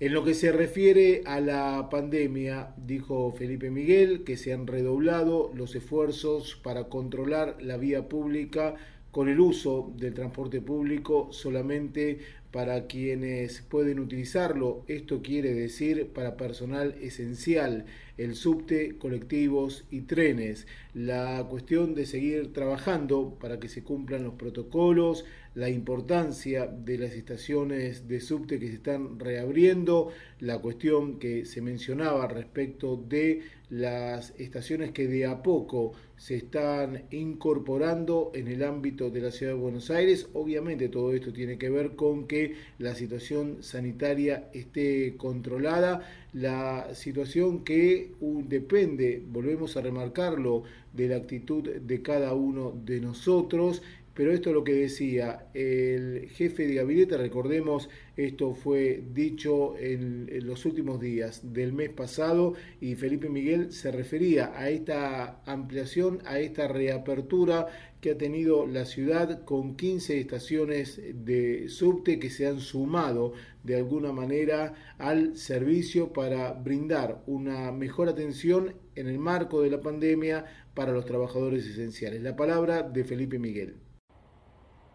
En 0.00 0.14
lo 0.14 0.22
que 0.22 0.34
se 0.34 0.52
refiere 0.52 1.22
a 1.26 1.40
la 1.40 1.88
pandemia, 1.90 2.68
dijo 2.76 3.32
Felipe 3.32 3.68
Miguel 3.68 4.22
que 4.22 4.36
se 4.36 4.52
han 4.52 4.68
redoblado 4.68 5.50
los 5.54 5.74
esfuerzos 5.74 6.54
para 6.62 6.84
controlar 6.84 7.56
la 7.60 7.76
vía 7.76 8.08
pública 8.08 8.76
con 9.10 9.28
el 9.28 9.40
uso 9.40 9.92
del 9.96 10.14
transporte 10.14 10.60
público 10.60 11.28
solamente 11.32 12.18
para 12.50 12.86
quienes 12.86 13.62
pueden 13.62 14.00
utilizarlo. 14.00 14.84
Esto 14.88 15.20
quiere 15.22 15.52
decir 15.52 16.08
para 16.08 16.36
personal 16.36 16.94
esencial, 17.00 17.84
el 18.16 18.34
subte, 18.34 18.96
colectivos 18.98 19.84
y 19.90 20.02
trenes. 20.02 20.66
La 20.94 21.46
cuestión 21.48 21.94
de 21.94 22.06
seguir 22.06 22.52
trabajando 22.52 23.36
para 23.40 23.60
que 23.60 23.68
se 23.68 23.82
cumplan 23.82 24.24
los 24.24 24.34
protocolos, 24.34 25.24
la 25.54 25.68
importancia 25.68 26.66
de 26.66 26.98
las 26.98 27.12
estaciones 27.12 28.08
de 28.08 28.20
subte 28.20 28.58
que 28.58 28.68
se 28.68 28.74
están 28.74 29.18
reabriendo, 29.18 30.10
la 30.40 30.58
cuestión 30.58 31.18
que 31.18 31.44
se 31.44 31.60
mencionaba 31.60 32.28
respecto 32.28 32.96
de 32.96 33.42
las 33.70 34.32
estaciones 34.38 34.92
que 34.92 35.06
de 35.06 35.26
a 35.26 35.42
poco 35.42 35.92
se 36.16 36.36
están 36.36 37.04
incorporando 37.10 38.32
en 38.34 38.48
el 38.48 38.64
ámbito 38.64 39.10
de 39.10 39.20
la 39.20 39.30
ciudad 39.30 39.52
de 39.52 39.58
Buenos 39.58 39.90
Aires. 39.90 40.28
Obviamente 40.32 40.88
todo 40.88 41.12
esto 41.12 41.32
tiene 41.32 41.58
que 41.58 41.70
ver 41.70 41.94
con 41.94 42.26
que 42.26 42.54
la 42.78 42.94
situación 42.94 43.62
sanitaria 43.62 44.48
esté 44.52 45.16
controlada, 45.16 46.02
la 46.32 46.94
situación 46.94 47.64
que 47.64 48.12
depende, 48.48 49.22
volvemos 49.30 49.76
a 49.76 49.82
remarcarlo, 49.82 50.64
de 50.92 51.08
la 51.08 51.16
actitud 51.16 51.62
de 51.62 52.02
cada 52.02 52.34
uno 52.34 52.72
de 52.84 53.00
nosotros 53.00 53.82
pero 54.18 54.32
esto 54.32 54.50
es 54.50 54.54
lo 54.56 54.64
que 54.64 54.74
decía 54.74 55.46
el 55.54 56.28
jefe 56.30 56.66
de 56.66 56.74
gabinete, 56.74 57.16
recordemos, 57.16 57.88
esto 58.16 58.52
fue 58.52 59.00
dicho 59.12 59.78
en, 59.78 60.28
los 60.44 60.66
últimos 60.66 60.98
días 60.98 61.54
del 61.54 61.72
mes 61.72 61.90
pasado 61.90 62.54
y 62.80 62.96
Felipe 62.96 63.28
Miguel 63.28 63.70
se 63.70 63.92
refería 63.92 64.58
a 64.58 64.70
esta 64.70 65.40
ampliación, 65.46 66.18
a 66.24 66.40
esta 66.40 66.66
reapertura 66.66 67.68
que 68.00 68.10
ha 68.10 68.18
tenido 68.18 68.66
la 68.66 68.86
ciudad 68.86 69.44
con 69.44 69.76
15 69.76 70.18
estaciones 70.18 71.00
de 71.24 71.68
subte 71.68 72.18
que 72.18 72.30
se 72.30 72.48
han 72.48 72.58
sumado 72.58 73.34
de 73.62 73.76
alguna 73.76 74.10
manera 74.10 74.96
al 74.98 75.36
servicio 75.36 76.12
para 76.12 76.54
brindar 76.54 77.22
una 77.28 77.70
mejor 77.70 78.08
atención 78.08 78.74
en 78.96 79.06
el 79.06 79.20
marco 79.20 79.62
de 79.62 79.70
la 79.70 79.80
pandemia 79.80 80.44
para 80.74 80.90
los 80.90 81.04
trabajadores 81.04 81.64
esenciales. 81.66 82.20
La 82.20 82.34
palabra 82.34 82.82
de 82.82 83.04
Felipe 83.04 83.38
Miguel. 83.38 83.76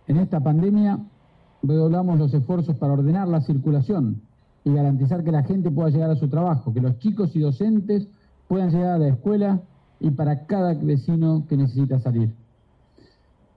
En 0.08 0.18
esta 0.18 0.40
pandemia 0.42 1.00
redoblamos 1.62 2.20
los 2.20 2.34
esfuerzos 2.34 2.76
para 2.78 2.94
ordenar 2.94 3.28
la 3.28 3.42
circulación 3.42 4.22
y 4.66 4.74
garantizar 4.74 5.24
que 5.24 5.32
la 5.32 5.44
gente 5.44 5.72
pueda 5.72 5.90
llegar 5.90 6.12
a 6.12 6.16
su 6.16 6.28
trabajo, 6.28 6.74
que 6.74 6.82
los 6.82 7.00
chicos 7.00 7.36
y 7.36 7.40
docentes 7.40 8.08
puedan 8.48 8.72
llegar 8.72 8.96
a 8.96 8.98
la 8.98 9.08
escuela 9.10 9.62
y 10.00 10.12
para 10.12 10.46
cada 10.46 10.74
vecino 10.74 11.46
que 11.48 11.58
necesita 11.58 12.00
salir. 12.00 12.34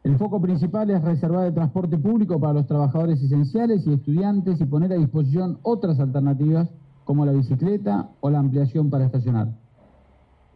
El 0.05 0.17
foco 0.19 0.41
principal 0.41 0.89
es 0.91 1.03
reservar 1.03 1.47
el 1.47 1.55
transporte 1.55 1.99
público 1.99 2.39
para 2.39 2.53
los 2.53 2.67
trabajadores 2.67 3.21
esenciales 3.21 3.85
y 3.87 3.93
estudiantes 3.93 4.61
y 4.61 4.65
poner 4.65 4.93
a 4.93 4.97
disposición 4.97 5.59
otras 5.63 5.99
alternativas 5.99 6.69
como 7.05 7.27
la 7.27 7.33
bicicleta 7.33 8.11
o 8.21 8.31
la 8.31 8.39
ampliación 8.39 8.89
para 8.89 9.07
estacionar. 9.07 9.49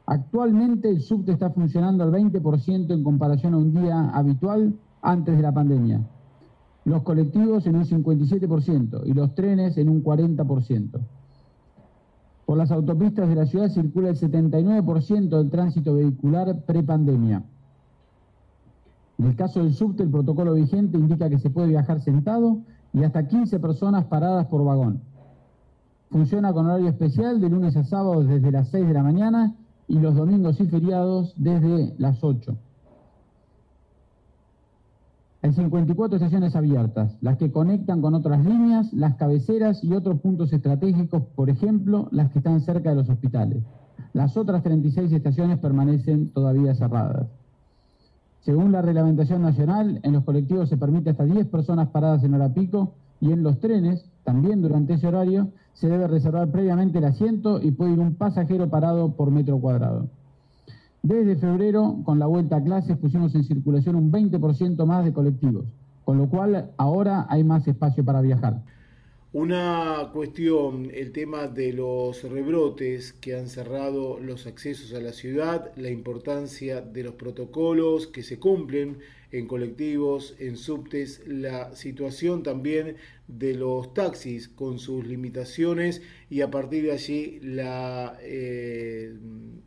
Actualmente 0.06 0.88
el 0.88 1.00
subte 1.00 1.32
está 1.32 1.50
funcionando 1.50 2.04
al 2.04 2.12
20% 2.12 2.92
en 2.92 3.02
comparación 3.02 3.54
a 3.54 3.58
un 3.58 3.72
día 3.72 4.10
habitual 4.10 4.74
antes 5.02 5.36
de 5.36 5.42
la 5.42 5.52
pandemia. 5.52 6.00
Los 6.84 7.02
colectivos 7.02 7.66
en 7.66 7.76
un 7.76 7.84
57% 7.84 9.02
y 9.04 9.12
los 9.12 9.34
trenes 9.34 9.76
en 9.76 9.88
un 9.88 10.02
40%. 10.02 11.00
Por 12.46 12.58
las 12.58 12.70
autopistas 12.72 13.28
de 13.28 13.34
la 13.34 13.46
ciudad 13.46 13.68
circula 13.68 14.08
el 14.08 14.16
79% 14.16 15.28
del 15.28 15.50
tránsito 15.50 15.94
vehicular 15.94 16.64
prepandemia. 16.66 17.44
En 19.18 19.26
el 19.26 19.36
caso 19.36 19.62
del 19.62 19.74
subte, 19.74 20.02
el 20.02 20.10
protocolo 20.10 20.54
vigente 20.54 20.98
indica 20.98 21.28
que 21.28 21.38
se 21.38 21.50
puede 21.50 21.68
viajar 21.68 22.00
sentado 22.00 22.58
y 22.92 23.04
hasta 23.04 23.28
15 23.28 23.60
personas 23.60 24.06
paradas 24.06 24.46
por 24.46 24.64
vagón. 24.64 25.02
Funciona 26.10 26.52
con 26.52 26.66
horario 26.66 26.88
especial 26.88 27.40
de 27.40 27.50
lunes 27.50 27.76
a 27.76 27.84
sábado 27.84 28.24
desde 28.24 28.50
las 28.50 28.68
6 28.70 28.88
de 28.88 28.94
la 28.94 29.02
mañana 29.02 29.54
y 29.86 29.98
los 30.00 30.16
domingos 30.16 30.60
y 30.60 30.66
feriados 30.66 31.34
desde 31.36 31.94
las 31.98 32.24
8. 32.24 32.56
Hay 35.42 35.54
54 35.54 36.16
estaciones 36.16 36.54
abiertas, 36.54 37.16
las 37.22 37.38
que 37.38 37.50
conectan 37.50 38.02
con 38.02 38.14
otras 38.14 38.44
líneas, 38.44 38.92
las 38.92 39.14
cabeceras 39.14 39.82
y 39.82 39.94
otros 39.94 40.20
puntos 40.20 40.52
estratégicos, 40.52 41.22
por 41.34 41.48
ejemplo, 41.48 42.08
las 42.10 42.30
que 42.30 42.40
están 42.40 42.60
cerca 42.60 42.90
de 42.90 42.96
los 42.96 43.08
hospitales. 43.08 43.62
Las 44.12 44.36
otras 44.36 44.62
36 44.62 45.10
estaciones 45.10 45.58
permanecen 45.58 46.28
todavía 46.30 46.74
cerradas. 46.74 47.26
Según 48.42 48.70
la 48.70 48.82
reglamentación 48.82 49.40
nacional, 49.40 50.00
en 50.02 50.12
los 50.12 50.24
colectivos 50.24 50.68
se 50.68 50.76
permite 50.76 51.10
hasta 51.10 51.24
10 51.24 51.46
personas 51.46 51.88
paradas 51.88 52.22
en 52.22 52.34
hora 52.34 52.52
pico 52.52 52.92
y 53.18 53.32
en 53.32 53.42
los 53.42 53.60
trenes, 53.60 54.04
también 54.24 54.60
durante 54.60 54.94
ese 54.94 55.06
horario, 55.06 55.48
se 55.72 55.88
debe 55.88 56.06
reservar 56.06 56.50
previamente 56.50 56.98
el 56.98 57.04
asiento 57.04 57.62
y 57.62 57.70
puede 57.70 57.92
ir 57.92 57.98
un 57.98 58.14
pasajero 58.14 58.68
parado 58.68 59.12
por 59.12 59.30
metro 59.30 59.58
cuadrado. 59.58 60.08
Desde 61.02 61.36
febrero, 61.36 62.02
con 62.04 62.18
la 62.18 62.26
vuelta 62.26 62.56
a 62.56 62.62
clases, 62.62 62.96
pusimos 62.98 63.34
en 63.34 63.44
circulación 63.44 63.96
un 63.96 64.12
20% 64.12 64.84
más 64.84 65.04
de 65.04 65.12
colectivos, 65.12 65.64
con 66.04 66.18
lo 66.18 66.28
cual 66.28 66.72
ahora 66.76 67.26
hay 67.30 67.42
más 67.42 67.66
espacio 67.66 68.04
para 68.04 68.20
viajar. 68.20 68.62
Una 69.32 70.10
cuestión, 70.12 70.90
el 70.92 71.12
tema 71.12 71.46
de 71.46 71.72
los 71.72 72.22
rebrotes 72.24 73.12
que 73.12 73.36
han 73.36 73.46
cerrado 73.46 74.18
los 74.18 74.46
accesos 74.46 74.92
a 74.92 75.00
la 75.00 75.12
ciudad, 75.12 75.70
la 75.76 75.88
importancia 75.88 76.80
de 76.80 77.04
los 77.04 77.14
protocolos 77.14 78.08
que 78.08 78.24
se 78.24 78.40
cumplen 78.40 78.98
en 79.32 79.46
colectivos, 79.46 80.34
en 80.38 80.56
subtes, 80.56 81.22
la 81.26 81.74
situación 81.76 82.42
también 82.42 82.96
de 83.28 83.54
los 83.54 83.94
taxis 83.94 84.48
con 84.48 84.78
sus 84.78 85.06
limitaciones 85.06 86.02
y 86.28 86.40
a 86.40 86.50
partir 86.50 86.84
de 86.84 86.92
allí 86.92 87.38
la 87.42 88.18
eh, 88.22 89.14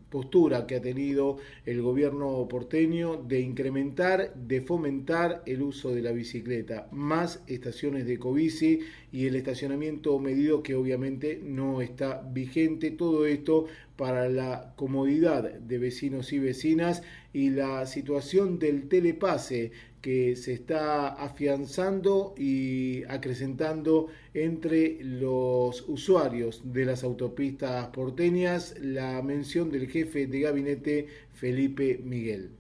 postura 0.10 0.68
que 0.68 0.76
ha 0.76 0.82
tenido 0.82 1.38
el 1.66 1.82
gobierno 1.82 2.46
porteño 2.48 3.18
de 3.18 3.40
incrementar, 3.40 4.34
de 4.36 4.62
fomentar 4.62 5.42
el 5.46 5.62
uso 5.62 5.92
de 5.96 6.02
la 6.02 6.12
bicicleta, 6.12 6.88
más 6.92 7.42
estaciones 7.48 8.06
de 8.06 8.20
cobici 8.20 8.82
y 9.12 9.28
el 9.28 9.36
estacionamiento 9.36 10.20
medido 10.20 10.62
que 10.62 10.76
obviamente 10.76 11.40
no 11.44 11.82
está 11.82 12.22
vigente. 12.32 12.92
Todo 12.92 13.26
esto 13.26 13.66
para 13.96 14.30
la 14.30 14.74
comodidad 14.76 15.54
de 15.54 15.78
vecinos 15.78 16.34
y 16.34 16.40
vecinas 16.40 17.04
y 17.32 17.50
la 17.50 17.86
situación 17.86 18.60
del 18.60 18.88
telepase 18.88 19.72
que 20.02 20.36
se 20.36 20.54
está 20.54 21.08
afianzando 21.08 22.34
y 22.38 23.04
acrecentando 23.06 24.08
entre 24.34 24.98
los 25.02 25.88
usuarios 25.88 26.62
de 26.66 26.86
las 26.86 27.04
autopistas 27.04 27.88
porteñas, 27.88 28.76
la 28.82 29.22
mención 29.22 29.72
del 29.72 29.88
jefe 29.88 30.28
de 30.28 30.42
gabinete 30.42 31.08
Felipe 31.32 32.02
Miguel. 32.04 32.52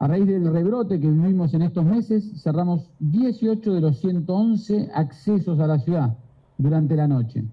A 0.00 0.08
raíz 0.08 0.26
del 0.26 0.52
rebrote 0.52 0.98
que 0.98 1.06
vivimos 1.06 1.54
en 1.54 1.62
estos 1.62 1.84
meses, 1.84 2.42
cerramos 2.42 2.90
18 2.98 3.74
de 3.74 3.80
los 3.80 4.00
111 4.00 4.90
accesos 4.92 5.60
a 5.60 5.66
la 5.68 5.78
ciudad 5.78 6.18
durante 6.58 6.96
la 6.96 7.06
noche, 7.06 7.44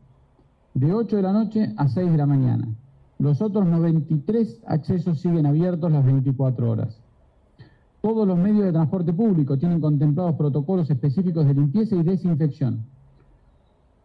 de 0.74 0.94
8 0.94 1.16
de 1.16 1.22
la 1.22 1.34
noche 1.34 1.74
a 1.78 1.88
6 1.88 2.12
de 2.12 2.18
la 2.18 2.26
mañana. 2.26 2.68
Los 3.20 3.42
otros 3.42 3.68
93 3.68 4.62
accesos 4.66 5.20
siguen 5.20 5.46
abiertos 5.46 5.92
las 5.92 6.06
24 6.06 6.70
horas. 6.70 7.00
Todos 8.02 8.28
los 8.28 8.38
medios 8.38 8.66
de 8.66 8.72
transporte 8.72 9.14
público 9.14 9.58
tienen 9.58 9.80
contemplados 9.80 10.36
protocolos 10.36 10.90
específicos 10.90 11.46
de 11.46 11.54
limpieza 11.54 11.96
y 11.96 12.04
desinfección. 12.04 12.84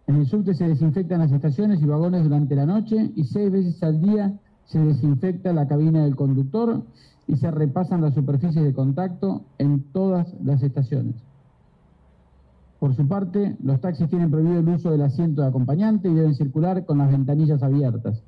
En 0.07 0.17
el 0.17 0.27
subte 0.27 0.55
se 0.55 0.69
desinfectan 0.69 1.21
las 1.21 1.33
estaciones 1.33 1.81
y 1.81 1.87
vagones 1.87 2.25
durante 2.25 2.55
la 2.55 2.67
noche 2.67 3.11
y 3.17 3.25
seis 3.25 3.51
veces 3.51 3.83
al 3.83 4.01
día 4.03 4.39
se 4.67 4.79
desinfecta 4.81 5.53
la 5.53 5.67
cabina 5.67 6.05
del 6.05 6.15
conductor 6.15 6.83
y 7.27 7.37
se 7.37 7.51
repasan 7.51 8.03
las 8.03 8.15
superficies 8.15 8.65
de 8.65 8.75
contacto 8.75 9.45
en 9.59 9.83
todas 9.93 10.35
las 10.45 10.63
estaciones. 10.63 11.26
Por 12.79 12.95
su 12.95 13.07
parte, 13.09 13.57
los 13.63 13.81
taxis 13.81 14.09
tienen 14.09 14.31
prohibido 14.31 14.61
el 14.61 14.69
uso 14.69 14.91
del 14.91 15.03
asiento 15.03 15.43
de 15.43 15.49
acompañante 15.49 16.09
y 16.09 16.15
deben 16.15 16.35
circular 16.35 16.85
con 16.85 16.99
las 16.99 17.11
ventanillas 17.11 17.63
abiertas. 17.63 18.23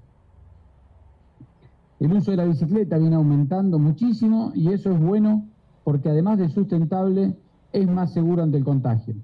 El 2.00 2.12
uso 2.12 2.30
de 2.30 2.36
la 2.36 2.44
bicicleta 2.44 2.96
viene 2.96 3.16
aumentando 3.16 3.78
muchísimo 3.78 4.52
y 4.54 4.72
eso 4.72 4.90
es 4.92 5.00
bueno 5.00 5.44
porque 5.88 6.10
además 6.10 6.38
de 6.38 6.50
sustentable, 6.50 7.34
es 7.72 7.88
más 7.88 8.12
seguro 8.12 8.42
ante 8.42 8.58
el 8.58 8.64
contagio. 8.64 9.14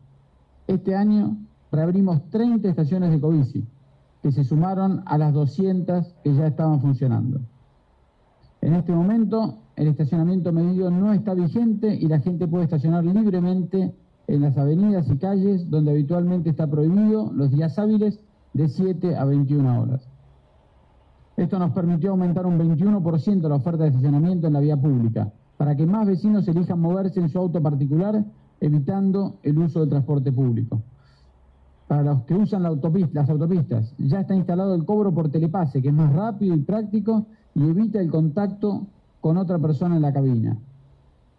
Este 0.66 0.96
año 0.96 1.36
reabrimos 1.70 2.28
30 2.30 2.68
estaciones 2.68 3.10
de 3.10 3.20
Covici, 3.20 3.66
que 4.22 4.32
se 4.32 4.44
sumaron 4.44 5.02
a 5.04 5.18
las 5.18 5.34
200 5.34 6.14
que 6.24 6.34
ya 6.34 6.46
estaban 6.46 6.80
funcionando. 6.80 7.40
En 8.62 8.72
este 8.72 8.92
momento, 8.92 9.58
el 9.76 9.88
estacionamiento 9.88 10.52
medido 10.52 10.90
no 10.90 11.12
está 11.12 11.34
vigente 11.34 11.94
y 11.94 12.08
la 12.08 12.20
gente 12.20 12.48
puede 12.48 12.64
estacionar 12.64 13.04
libremente 13.04 13.94
en 14.26 14.42
las 14.42 14.56
avenidas 14.56 15.10
y 15.10 15.16
calles 15.16 15.70
donde 15.70 15.90
habitualmente 15.90 16.50
está 16.50 16.66
prohibido 16.66 17.30
los 17.32 17.50
días 17.50 17.78
hábiles 17.78 18.20
de 18.52 18.68
7 18.68 19.16
a 19.16 19.24
21 19.24 19.82
horas. 19.82 20.08
Esto 21.36 21.58
nos 21.58 21.72
permitió 21.72 22.10
aumentar 22.10 22.46
un 22.46 22.58
21% 22.58 23.48
la 23.48 23.56
oferta 23.56 23.82
de 23.82 23.88
estacionamiento 23.88 24.46
en 24.46 24.52
la 24.52 24.60
vía 24.60 24.76
pública, 24.76 25.32
para 25.56 25.74
que 25.76 25.86
más 25.86 26.06
vecinos 26.06 26.46
elijan 26.46 26.80
moverse 26.80 27.20
en 27.20 27.28
su 27.28 27.38
auto 27.38 27.60
particular 27.60 28.24
evitando 28.60 29.38
el 29.42 29.58
uso 29.58 29.80
del 29.80 29.88
transporte 29.90 30.32
público. 30.32 30.80
Para 31.88 32.02
los 32.02 32.22
que 32.22 32.34
usan 32.34 32.62
las 32.62 33.28
autopistas, 33.28 33.94
ya 33.98 34.20
está 34.20 34.34
instalado 34.34 34.74
el 34.74 34.84
cobro 34.84 35.12
por 35.12 35.28
telepase, 35.28 35.82
que 35.82 35.88
es 35.88 35.94
más 35.94 36.12
rápido 36.14 36.54
y 36.54 36.60
práctico 36.60 37.26
y 37.54 37.62
evita 37.62 38.00
el 38.00 38.10
contacto 38.10 38.86
con 39.20 39.36
otra 39.36 39.58
persona 39.58 39.96
en 39.96 40.02
la 40.02 40.12
cabina. 40.12 40.56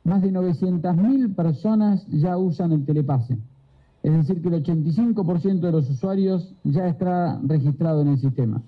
Más 0.05 0.21
de 0.21 0.31
900.000 0.31 1.35
personas 1.35 2.05
ya 2.07 2.37
usan 2.37 2.71
el 2.71 2.85
telepase. 2.85 3.37
Es 4.03 4.13
decir, 4.13 4.39
que 4.39 4.49
el 4.49 4.63
85% 4.63 5.61
de 5.61 5.71
los 5.71 5.89
usuarios 5.89 6.53
ya 6.63 6.87
está 6.87 7.39
registrado 7.43 8.01
en 8.03 8.09
el 8.09 8.19
sistema. 8.19 8.61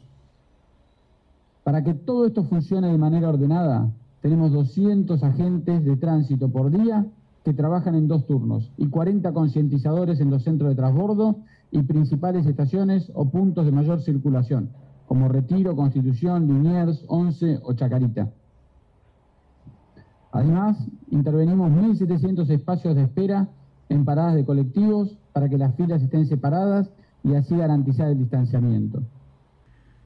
Para 1.64 1.84
que 1.84 1.94
todo 1.94 2.26
esto 2.26 2.44
funcione 2.44 2.92
de 2.92 2.98
manera 2.98 3.30
ordenada, 3.30 3.88
tenemos 4.22 4.52
200 4.52 5.22
agentes 5.22 5.86
de 5.86 5.96
tránsito 5.96 6.50
por 6.50 6.72
día 6.72 7.06
que 7.46 7.54
trabajan 7.54 7.94
en 7.94 8.08
dos 8.08 8.26
turnos 8.26 8.72
y 8.76 8.88
40 8.88 9.32
concientizadores 9.32 10.20
en 10.20 10.32
los 10.32 10.44
centros 10.44 10.72
de 10.72 10.76
transbordo 10.76 11.36
y 11.72 11.84
principales 11.84 12.48
estaciones 12.48 13.12
o 13.14 13.30
puntos 13.30 13.66
de 13.66 13.72
mayor 13.72 14.02
circulación, 14.02 14.70
como 15.08 15.28
Retiro, 15.28 15.76
Constitución, 15.76 16.48
Liniers, 16.48 17.06
Once 17.08 17.60
o 17.62 17.74
Chacarita. 17.74 18.32
Además, 20.38 20.78
intervenimos 21.10 21.72
1.700 21.72 22.48
espacios 22.52 22.96
de 22.96 23.02
espera 23.02 23.50
en 23.90 24.06
paradas 24.06 24.36
de 24.36 24.46
colectivos 24.46 25.18
para 25.34 25.50
que 25.50 25.58
las 25.58 25.76
filas 25.76 26.04
estén 26.04 26.28
separadas 26.28 26.92
y 27.24 27.34
así 27.34 27.58
garantizar 27.58 28.12
el 28.12 28.20
distanciamiento. 28.20 29.02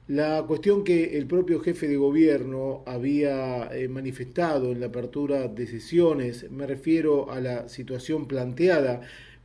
La 0.08 0.42
cuestión 0.46 0.84
que 0.84 1.18
el 1.18 1.26
propio 1.26 1.60
jefe 1.60 1.86
de 1.86 1.98
gobierno 1.98 2.80
había 2.86 3.66
eh, 3.74 3.88
manifestado 3.88 4.72
en 4.72 4.80
la 4.80 4.86
apertura 4.86 5.48
de 5.48 5.66
sesiones, 5.66 6.50
me 6.50 6.66
refiero 6.66 7.30
a 7.30 7.38
la 7.38 7.68
situación 7.68 8.26
planteada 8.26 9.02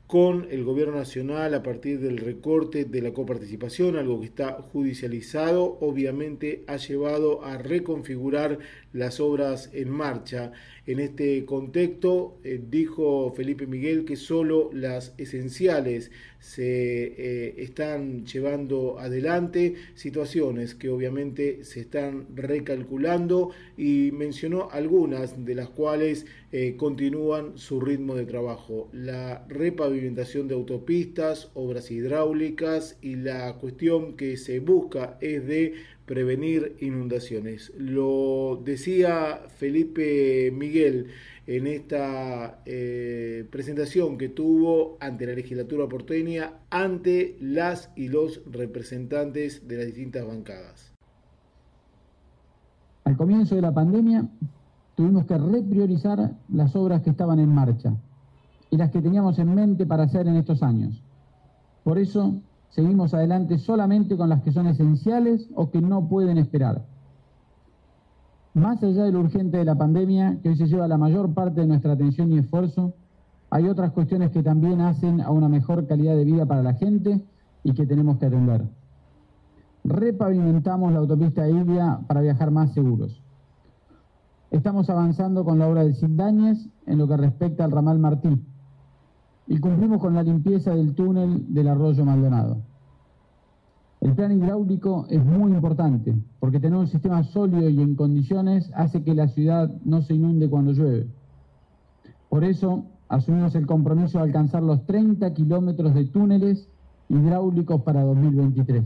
con 0.08 0.48
el 0.52 0.64
gobierno 0.64 0.96
nacional 0.96 1.54
a 1.54 1.62
partir 1.62 2.00
del 2.00 2.18
recorte 2.18 2.86
de 2.86 3.02
la 3.02 3.12
coparticipación, 3.12 3.98
algo 3.98 4.22
que 4.22 4.28
está 4.28 4.54
judicializado, 4.54 5.78
obviamente 5.82 6.64
ha 6.68 6.78
llevado 6.78 7.44
a 7.44 7.58
reconfigurar 7.58 8.58
las 8.94 9.20
obras 9.20 9.70
en 9.74 9.90
marcha. 9.90 10.54
En 10.88 11.02
este 11.02 11.44
contexto, 11.44 12.40
eh, 12.46 12.62
dijo 12.70 13.34
Felipe 13.36 13.68
Miguel 13.68 14.06
que 14.06 14.16
solo 14.16 14.70
las 14.72 15.14
esenciales 15.18 16.12
se 16.40 16.64
eh, 16.64 17.56
están 17.58 18.26
llevando 18.26 18.98
adelante, 18.98 19.76
situaciones 19.96 20.76
que 20.76 20.88
obviamente 20.88 21.66
se 21.66 21.82
están 21.82 22.28
recalculando 22.34 23.52
y 23.76 24.12
mencionó 24.14 24.70
algunas 24.72 25.44
de 25.44 25.56
las 25.56 25.68
cuales 25.68 26.26
eh, 26.54 26.76
continúan 26.78 27.58
su 27.58 27.82
ritmo 27.82 28.16
de 28.16 28.26
trabajo. 28.26 28.88
La 28.94 29.46
repavimentación 29.50 30.48
de 30.48 30.56
autopistas, 30.56 31.52
obras 31.54 31.92
hidráulicas 31.92 32.98
y 33.02 33.18
la 33.18 33.58
cuestión 33.58 34.16
que 34.16 34.38
se 34.38 34.62
busca 34.62 35.18
es 35.20 35.46
de 35.46 35.74
prevenir 36.08 36.78
inundaciones. 36.80 37.72
Lo 37.78 38.62
decía 38.64 39.42
Felipe 39.58 40.52
Miguel 40.52 41.08
en 41.46 41.68
esta 41.68 42.62
eh, 42.66 43.46
presentación 43.52 44.18
que 44.18 44.30
tuvo 44.30 44.98
ante 45.02 45.28
la 45.28 45.34
legislatura 45.34 45.88
porteña, 45.88 46.54
ante 46.70 47.36
las 47.42 47.92
y 47.96 48.08
los 48.08 48.42
representantes 48.50 49.68
de 49.68 49.78
las 49.78 49.86
distintas 49.86 50.26
bancadas. 50.26 50.94
Al 53.04 53.18
comienzo 53.18 53.56
de 53.56 53.62
la 53.62 53.74
pandemia 53.74 54.26
tuvimos 54.96 55.26
que 55.26 55.38
repriorizar 55.38 56.32
las 56.50 56.76
obras 56.76 57.02
que 57.02 57.10
estaban 57.10 57.40
en 57.40 57.50
marcha 57.50 57.94
y 58.70 58.78
las 58.78 58.92
que 58.92 59.02
teníamos 59.02 59.38
en 59.40 59.54
mente 59.54 59.86
para 59.86 60.04
hacer 60.04 60.26
en 60.28 60.38
estos 60.38 60.64
años. 60.64 61.04
Por 61.84 61.98
eso 61.98 62.34
seguimos 62.78 63.12
adelante 63.16 63.58
solamente 63.58 64.16
con 64.16 64.30
las 64.30 64.44
que 64.44 64.52
son 64.52 64.68
esenciales 64.68 65.50
o 65.56 65.72
que 65.72 65.82
no 65.82 66.08
pueden 66.08 66.38
esperar. 66.38 66.86
Más 68.54 68.84
allá 68.84 69.06
de 69.06 69.12
lo 69.12 69.22
urgente 69.22 69.58
de 69.58 69.66
la 69.66 69.74
pandemia, 69.74 70.38
que 70.44 70.50
hoy 70.50 70.58
se 70.58 70.68
lleva 70.68 70.88
la 70.88 71.00
mayor 71.00 71.34
parte 71.34 71.62
de 71.62 71.68
nuestra 71.68 71.94
atención 71.94 72.32
y 72.32 72.38
esfuerzo, 72.38 72.94
hay 73.50 73.68
otras 73.68 73.94
cuestiones 73.94 74.30
que 74.30 74.44
también 74.44 74.82
hacen 74.82 75.22
a 75.22 75.32
una 75.32 75.50
mejor 75.50 75.88
calidad 75.88 76.16
de 76.16 76.24
vida 76.24 76.46
para 76.46 76.62
la 76.62 76.76
gente 76.76 77.26
y 77.64 77.74
que 77.74 77.88
tenemos 77.88 78.20
que 78.20 78.28
atender. 78.28 78.68
Repavimentamos 79.84 80.94
la 80.94 81.00
autopista 81.00 81.50
Ilia 81.50 82.02
para 82.06 82.22
viajar 82.22 82.52
más 82.52 82.74
seguros. 82.74 83.24
Estamos 84.52 84.88
avanzando 84.92 85.44
con 85.44 85.58
la 85.58 85.68
obra 85.68 85.84
de 85.84 85.96
Sindañez 85.96 86.70
en 86.86 87.00
lo 87.00 87.08
que 87.08 87.18
respecta 87.18 87.66
al 87.66 87.72
ramal 87.72 87.98
Martí, 87.98 88.40
y 89.48 89.60
cumplimos 89.60 90.02
con 90.02 90.14
la 90.14 90.24
limpieza 90.24 90.76
del 90.76 90.94
túnel 90.94 91.54
del 91.54 91.68
arroyo 91.70 92.04
Maldonado. 92.04 92.58
El 94.02 94.14
plan 94.14 94.32
hidráulico 94.32 95.08
es 95.10 95.24
muy 95.24 95.52
importante 95.54 96.16
porque 96.40 96.60
tener 96.60 96.78
un 96.78 96.88
sistema 96.88 97.24
sólido 97.24 97.70
y 97.70 97.82
en 97.82 97.96
condiciones 97.96 98.72
hace 98.76 99.04
que 99.04 99.16
la 99.16 99.28
ciudad 99.28 99.72
no 99.86 100.02
se 100.02 100.14
inunde 100.14 100.50
cuando 100.50 100.74
llueve. 100.74 101.08
Por 102.30 102.44
eso 102.44 102.84
asumimos 103.10 103.56
el 103.56 103.66
compromiso 103.66 104.18
de 104.18 104.26
alcanzar 104.26 104.62
los 104.62 104.86
30 104.86 105.34
kilómetros 105.34 105.94
de 105.96 106.06
túneles 106.06 106.70
hidráulicos 107.10 107.82
para 107.82 108.04
2023. 108.04 108.86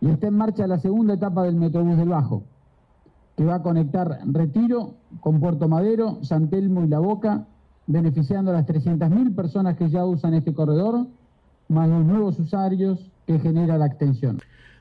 Y 0.00 0.08
está 0.08 0.26
en 0.26 0.36
marcha 0.36 0.66
la 0.66 0.78
segunda 0.78 1.14
etapa 1.14 1.44
del 1.44 1.54
Metrobús 1.54 1.96
del 1.96 2.08
Bajo, 2.08 2.42
que 3.36 3.44
va 3.44 3.56
a 3.56 3.62
conectar 3.62 4.18
Retiro 4.26 4.94
con 5.20 5.38
Puerto 5.38 5.68
Madero, 5.68 6.18
San 6.22 6.48
Telmo 6.48 6.82
y 6.82 6.88
La 6.88 6.98
Boca 6.98 7.46
beneficiando 7.86 8.50
a 8.50 8.54
las 8.54 8.66
300.000 8.66 9.34
personas 9.34 9.76
que 9.76 9.88
ya 9.88 10.04
usan 10.04 10.34
este 10.34 10.54
corredor, 10.54 11.06
más 11.68 11.88
los 11.88 12.04
nuevos 12.04 12.38
usuarios 12.38 13.10
que 13.26 13.38
genera 13.38 13.78
la 13.78 13.86
extensión. 13.86 14.40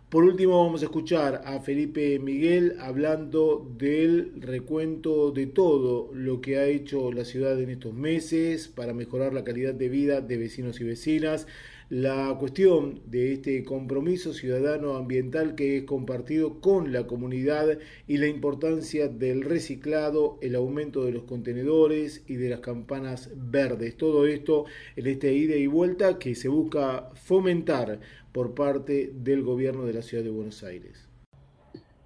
Por 0.09 0.25
último, 0.25 0.63
vamos 0.63 0.83
a 0.83 0.85
escuchar 0.85 1.41
a 1.43 1.59
Felipe 1.59 2.19
Miguel 2.19 2.75
hablando 2.79 3.67
del 3.79 4.33
recuento 4.39 5.31
de 5.31 5.47
todo 5.47 6.11
lo 6.13 6.39
que 6.39 6.59
ha 6.59 6.65
hecho 6.65 7.11
la 7.11 7.25
ciudad 7.25 7.59
en 7.59 7.71
estos 7.71 7.95
meses 7.95 8.67
para 8.67 8.93
mejorar 8.93 9.33
la 9.33 9.43
calidad 9.43 9.73
de 9.73 9.89
vida 9.89 10.21
de 10.21 10.37
vecinos 10.37 10.79
y 10.81 10.83
vecinas, 10.83 11.47
la 11.89 12.36
cuestión 12.39 13.01
de 13.05 13.34
este 13.34 13.63
compromiso 13.63 14.34
ciudadano 14.34 14.95
ambiental 14.95 15.55
que 15.55 15.77
es 15.77 15.84
compartido 15.84 16.59
con 16.61 16.91
la 16.91 17.05
comunidad 17.05 17.77
y 18.07 18.17
la 18.17 18.27
importancia 18.27 19.07
del 19.07 19.41
reciclado, 19.41 20.38
el 20.41 20.55
aumento 20.55 21.05
de 21.05 21.11
los 21.11 21.23
contenedores 21.23 22.23
y 22.27 22.36
de 22.36 22.49
las 22.49 22.61
campanas 22.61 23.29
verdes. 23.36 23.97
Todo 23.97 24.25
esto 24.25 24.65
en 24.95 25.07
este 25.07 25.34
ida 25.34 25.55
y 25.55 25.67
vuelta 25.67 26.17
que 26.17 26.36
se 26.36 26.47
busca 26.47 27.09
fomentar 27.13 27.99
por 28.31 28.53
parte 28.53 29.13
del 29.15 29.43
gobierno 29.43 29.86
de 29.86 29.93
la 29.93 30.01
ciudad 30.01 30.23
de 30.23 30.31
Buenos 30.31 30.63
Aires. 30.63 31.07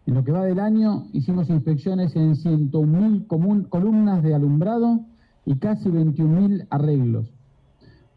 En 0.05 0.13
lo 0.13 0.23
que 0.23 0.31
va 0.31 0.45
del 0.45 0.59
año 0.59 1.07
hicimos 1.13 1.49
inspecciones 1.49 2.15
en 2.15 2.33
101.000 2.33 3.69
columnas 3.69 4.23
de 4.23 4.33
alumbrado 4.33 5.01
y 5.45 5.57
casi 5.57 5.89
21.000 5.89 6.67
arreglos 6.69 7.36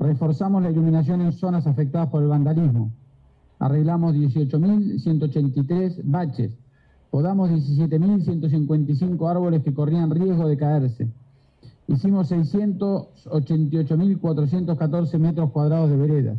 Reforzamos 0.01 0.63
la 0.63 0.71
iluminación 0.71 1.21
en 1.21 1.33
zonas 1.33 1.67
afectadas 1.67 2.09
por 2.09 2.23
el 2.23 2.29
vandalismo. 2.29 2.91
Arreglamos 3.59 4.15
18.183 4.15 6.01
baches. 6.05 6.57
Podamos 7.11 7.51
17.155 7.51 9.31
árboles 9.31 9.63
que 9.63 9.75
corrían 9.75 10.11
riesgo 10.11 10.49
de 10.49 10.57
caerse. 10.57 11.11
Hicimos 11.87 12.33
688.414 12.33 15.19
metros 15.19 15.51
cuadrados 15.51 15.91
de 15.91 15.97
veredas. 15.97 16.39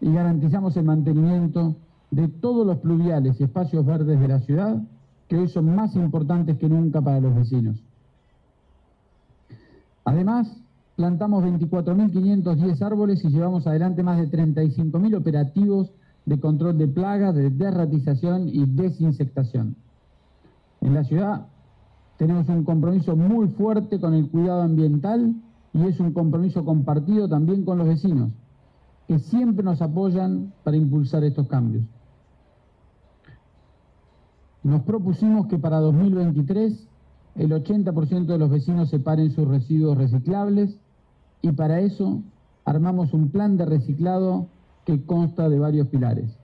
Y 0.00 0.10
garantizamos 0.10 0.74
el 0.78 0.84
mantenimiento 0.84 1.76
de 2.10 2.28
todos 2.28 2.66
los 2.66 2.78
pluviales 2.78 3.38
y 3.38 3.44
espacios 3.44 3.84
verdes 3.84 4.18
de 4.18 4.28
la 4.28 4.40
ciudad, 4.40 4.82
que 5.28 5.36
hoy 5.36 5.48
son 5.48 5.74
más 5.74 5.94
importantes 5.94 6.56
que 6.56 6.70
nunca 6.70 7.02
para 7.02 7.20
los 7.20 7.34
vecinos. 7.34 7.84
Además, 10.06 10.56
plantamos 10.98 11.44
24.510 11.44 12.82
árboles 12.82 13.24
y 13.24 13.28
llevamos 13.28 13.68
adelante 13.68 14.02
más 14.02 14.18
de 14.18 14.28
35.000 14.28 15.16
operativos 15.16 15.92
de 16.26 16.40
control 16.40 16.76
de 16.76 16.88
plagas, 16.88 17.36
de 17.36 17.50
derratización 17.50 18.48
y 18.48 18.66
desinsectación. 18.66 19.76
En 20.80 20.94
la 20.94 21.04
ciudad 21.04 21.46
tenemos 22.16 22.48
un 22.48 22.64
compromiso 22.64 23.14
muy 23.14 23.46
fuerte 23.46 24.00
con 24.00 24.12
el 24.12 24.28
cuidado 24.28 24.62
ambiental 24.62 25.36
y 25.72 25.86
es 25.86 26.00
un 26.00 26.12
compromiso 26.12 26.64
compartido 26.64 27.28
también 27.28 27.64
con 27.64 27.78
los 27.78 27.86
vecinos, 27.86 28.32
que 29.06 29.20
siempre 29.20 29.64
nos 29.64 29.80
apoyan 29.80 30.52
para 30.64 30.76
impulsar 30.76 31.22
estos 31.22 31.46
cambios. 31.46 31.84
Nos 34.64 34.82
propusimos 34.82 35.46
que 35.46 35.60
para 35.60 35.78
2023 35.78 36.88
el 37.36 37.52
80% 37.52 38.26
de 38.26 38.38
los 38.38 38.50
vecinos 38.50 38.90
separen 38.90 39.30
sus 39.30 39.46
residuos 39.46 39.96
reciclables 39.96 40.76
y 41.42 41.52
para 41.52 41.80
eso 41.80 42.22
armamos 42.64 43.14
un 43.14 43.30
plan 43.30 43.56
de 43.56 43.64
reciclado 43.64 44.46
que 44.84 45.04
consta 45.04 45.48
de 45.48 45.58
varios 45.58 45.88
pilares. 45.88 46.38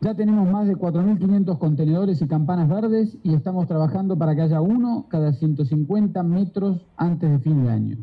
Ya 0.00 0.14
tenemos 0.14 0.48
más 0.48 0.68
de 0.68 0.76
4.500 0.76 1.58
contenedores 1.58 2.22
y 2.22 2.28
campanas 2.28 2.68
verdes 2.68 3.18
y 3.24 3.34
estamos 3.34 3.66
trabajando 3.66 4.16
para 4.16 4.34
que 4.36 4.42
haya 4.42 4.60
uno 4.60 5.06
cada 5.08 5.32
150 5.32 6.22
metros 6.22 6.86
antes 6.96 7.28
de 7.28 7.38
fin 7.40 7.64
de 7.64 7.70
año. 7.70 7.96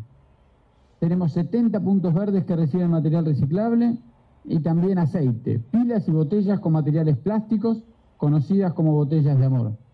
Tenemos 1.00 1.32
70 1.32 1.80
puntos 1.80 2.14
verdes 2.14 2.44
que 2.44 2.56
reciben 2.56 2.92
material 2.92 3.26
reciclable 3.26 3.98
y 4.44 4.60
también 4.60 4.98
aceite, 4.98 5.60
pilas 5.72 6.08
y 6.08 6.12
botellas 6.12 6.60
con 6.60 6.74
materiales 6.74 7.18
plásticos 7.18 7.84
conocidas 8.18 8.74
como 8.74 8.92
botellas 8.92 9.38
de 9.40 9.46
amor. 9.46 9.85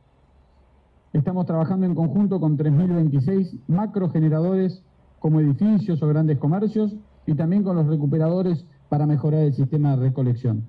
Estamos 1.13 1.45
trabajando 1.45 1.85
en 1.85 1.93
conjunto 1.93 2.39
con 2.39 2.57
3.026 2.57 3.59
macrogeneradores 3.67 4.81
como 5.19 5.41
edificios 5.41 6.01
o 6.01 6.07
grandes 6.07 6.37
comercios 6.37 6.95
y 7.25 7.35
también 7.35 7.63
con 7.63 7.75
los 7.75 7.85
recuperadores 7.87 8.65
para 8.87 9.05
mejorar 9.05 9.41
el 9.41 9.53
sistema 9.53 9.91
de 9.91 10.03
recolección. 10.07 10.63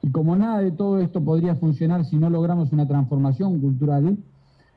Y 0.00 0.10
como 0.10 0.36
nada 0.36 0.60
de 0.60 0.72
todo 0.72 1.00
esto 1.00 1.22
podría 1.22 1.54
funcionar 1.56 2.06
si 2.06 2.16
no 2.16 2.30
logramos 2.30 2.72
una 2.72 2.88
transformación 2.88 3.60
cultural, 3.60 4.16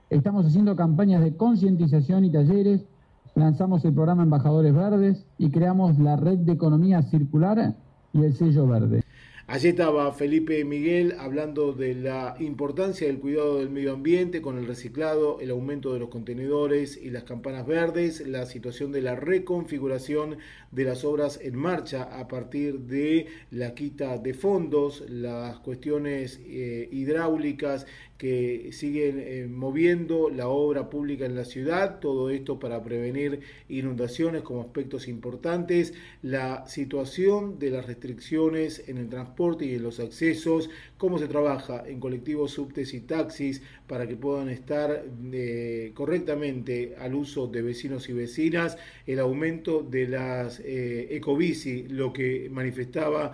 estamos 0.09 0.45
haciendo 0.45 0.75
campañas 0.75 1.21
de 1.23 1.37
concientización 1.37 2.25
y 2.25 2.31
talleres, 2.31 2.85
lanzamos 3.33 3.85
el 3.85 3.93
programa 3.93 4.23
Embajadores 4.23 4.73
Verdes 4.73 5.25
y 5.37 5.51
creamos 5.51 5.97
la 5.99 6.17
red 6.17 6.39
de 6.39 6.51
economía 6.51 7.01
circular 7.03 7.75
y 8.11 8.23
el 8.23 8.33
sello 8.33 8.67
verde. 8.67 9.03
Allí 9.49 9.69
estaba 9.69 10.11
Felipe 10.11 10.65
Miguel 10.65 11.15
hablando 11.19 11.71
de 11.71 11.95
la 11.95 12.35
importancia 12.37 13.07
del 13.07 13.17
cuidado 13.17 13.59
del 13.59 13.69
medio 13.69 13.93
ambiente 13.93 14.41
con 14.41 14.57
el 14.57 14.67
reciclado, 14.67 15.39
el 15.39 15.51
aumento 15.51 15.93
de 15.93 15.99
los 15.99 16.09
contenedores 16.09 16.97
y 17.01 17.11
las 17.11 17.23
campanas 17.23 17.65
verdes, 17.65 18.27
la 18.27 18.45
situación 18.45 18.91
de 18.91 19.01
la 19.01 19.15
reconfiguración 19.15 20.37
de 20.71 20.83
las 20.83 21.05
obras 21.05 21.39
en 21.41 21.55
marcha 21.55 22.03
a 22.19 22.27
partir 22.27 22.79
de 22.79 23.27
la 23.49 23.73
quita 23.73 24.17
de 24.17 24.33
fondos, 24.33 25.05
las 25.07 25.59
cuestiones 25.59 26.41
eh, 26.43 26.89
hidráulicas 26.91 27.87
que 28.17 28.71
siguen 28.73 29.19
eh, 29.19 29.47
moviendo 29.47 30.29
la 30.29 30.49
obra 30.49 30.89
pública 30.89 31.25
en 31.25 31.35
la 31.35 31.45
ciudad, 31.45 31.99
todo 31.99 32.31
esto 32.31 32.59
para 32.59 32.83
prevenir 32.83 33.41
inundaciones 33.69 34.41
como 34.41 34.61
aspectos 34.61 35.07
importantes, 35.07 35.93
la 36.21 36.67
situación 36.67 37.59
de 37.59 37.69
las 37.69 37.85
restricciones 37.85 38.83
en 38.89 38.97
el 38.97 39.07
transporte 39.07 39.36
y 39.59 39.75
en 39.75 39.83
los 39.83 39.99
accesos, 39.99 40.69
cómo 40.97 41.19
se 41.19 41.27
trabaja 41.27 41.83
en 41.87 41.99
colectivos, 41.99 42.51
subtes 42.51 42.93
y 42.95 43.01
taxis 43.01 43.61
para 43.85 44.07
que 44.07 44.15
puedan 44.15 44.49
estar 44.49 45.05
eh, 45.31 45.91
correctamente 45.93 46.95
al 46.99 47.13
uso 47.13 47.45
de 47.45 47.61
vecinos 47.61 48.09
y 48.09 48.13
vecinas, 48.13 48.77
el 49.05 49.19
aumento 49.19 49.83
de 49.83 50.07
las 50.07 50.59
eh, 50.61 51.07
ecobici, 51.11 51.83
lo 51.87 52.11
que 52.11 52.49
manifestaba 52.51 53.33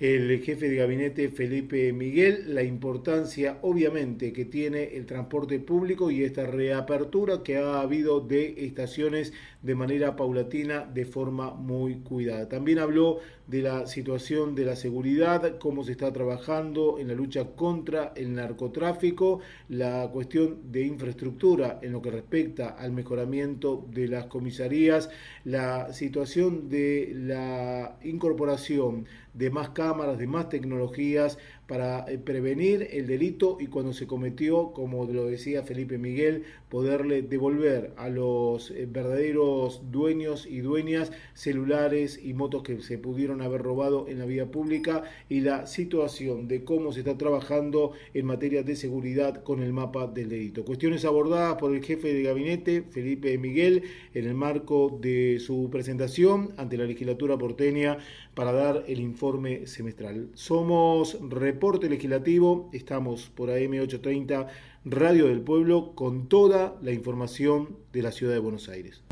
el 0.00 0.42
jefe 0.42 0.68
de 0.68 0.76
gabinete 0.76 1.28
Felipe 1.28 1.92
Miguel, 1.92 2.52
la 2.52 2.64
importancia 2.64 3.58
obviamente 3.62 4.32
que 4.32 4.44
tiene 4.44 4.96
el 4.96 5.06
transporte 5.06 5.60
público 5.60 6.10
y 6.10 6.24
esta 6.24 6.46
reapertura 6.46 7.42
que 7.44 7.58
ha 7.58 7.80
habido 7.80 8.20
de 8.20 8.66
estaciones 8.66 9.32
de 9.62 9.74
manera 9.76 10.16
paulatina 10.16 10.84
de 10.84 11.04
forma 11.04 11.54
muy 11.54 12.00
cuidada. 12.00 12.48
También 12.48 12.80
habló 12.80 13.20
de 13.46 13.62
la 13.62 13.86
situación 13.86 14.54
de 14.54 14.64
la 14.64 14.74
seguridad, 14.74 15.58
cómo 15.58 15.84
se 15.84 15.92
está 15.92 16.12
trabajando 16.12 16.98
en 16.98 17.08
la 17.08 17.14
lucha 17.14 17.44
contra 17.54 18.12
el 18.16 18.34
narcotráfico, 18.34 19.40
la 19.68 20.08
cuestión 20.12 20.72
de 20.72 20.86
infraestructura 20.86 21.78
en 21.82 21.92
lo 21.92 22.02
que 22.02 22.10
respecta 22.10 22.70
al 22.70 22.92
mejoramiento 22.92 23.86
de 23.92 24.08
las 24.08 24.26
comisarías, 24.26 25.10
la 25.44 25.92
situación 25.92 26.68
de 26.68 27.12
la 27.14 27.98
incorporación 28.02 29.06
de 29.34 29.50
más 29.50 29.70
cámaras, 29.70 30.18
de 30.18 30.26
más 30.26 30.48
tecnologías 30.48 31.38
para 31.66 32.04
eh, 32.10 32.18
prevenir 32.18 32.88
el 32.92 33.06
delito 33.06 33.56
y 33.60 33.66
cuando 33.68 33.92
se 33.92 34.06
cometió, 34.06 34.72
como 34.72 35.04
lo 35.06 35.26
decía 35.26 35.62
Felipe 35.62 35.98
Miguel, 35.98 36.44
poderle 36.68 37.22
devolver 37.22 37.92
a 37.96 38.08
los 38.08 38.70
eh, 38.70 38.86
verdaderos 38.90 39.82
dueños 39.90 40.46
y 40.46 40.58
dueñas 40.58 41.12
celulares 41.34 42.20
y 42.22 42.34
motos 42.34 42.62
que 42.62 42.80
se 42.80 42.98
pudieron 42.98 43.42
haber 43.42 43.62
robado 43.62 44.06
en 44.08 44.18
la 44.18 44.26
vía 44.26 44.50
pública 44.50 45.04
y 45.28 45.40
la 45.40 45.66
situación 45.66 46.48
de 46.48 46.64
cómo 46.64 46.92
se 46.92 47.00
está 47.00 47.16
trabajando 47.16 47.92
en 48.12 48.26
materia 48.26 48.62
de 48.62 48.76
seguridad 48.76 49.42
con 49.42 49.62
el 49.62 49.72
mapa 49.72 50.06
del 50.06 50.28
delito. 50.28 50.64
Cuestiones 50.64 51.04
abordadas 51.04 51.56
por 51.56 51.74
el 51.74 51.82
jefe 51.82 52.12
de 52.12 52.22
gabinete, 52.22 52.82
Felipe 52.82 53.36
Miguel, 53.38 53.84
en 54.12 54.26
el 54.26 54.34
marco 54.34 54.98
de 55.00 55.38
su 55.40 55.70
presentación 55.70 56.52
ante 56.56 56.76
la 56.76 56.84
legislatura 56.84 57.38
porteña 57.38 57.98
para 58.34 58.52
dar 58.52 58.84
el 58.88 59.00
informe 59.00 59.66
semestral. 59.66 60.28
Somos 60.34 61.18
Reporte 61.54 61.88
Legislativo, 61.88 62.68
estamos 62.72 63.30
por 63.32 63.48
AM830 63.48 64.48
Radio 64.86 65.28
del 65.28 65.40
Pueblo 65.40 65.94
con 65.94 66.28
toda 66.28 66.76
la 66.82 66.90
información 66.90 67.78
de 67.92 68.02
la 68.02 68.10
ciudad 68.10 68.32
de 68.32 68.40
Buenos 68.40 68.68
Aires. 68.68 69.04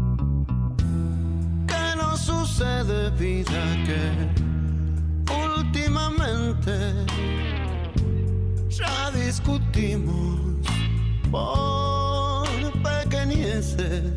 ¿Qué 1.69 1.97
nos 1.97 2.19
sucede, 2.19 3.11
vida, 3.11 3.63
que 3.87 4.01
últimamente 5.57 6.73
ya 8.71 9.13
discutimos 9.13 10.67
por 11.31 12.49
pequeñeces 12.83 14.15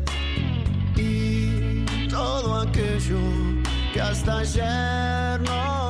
y 0.96 2.08
todo 2.08 2.56
aquello 2.62 3.20
que 3.94 4.00
hasta 4.00 4.38
ayer 4.38 5.40
nos 5.42 5.85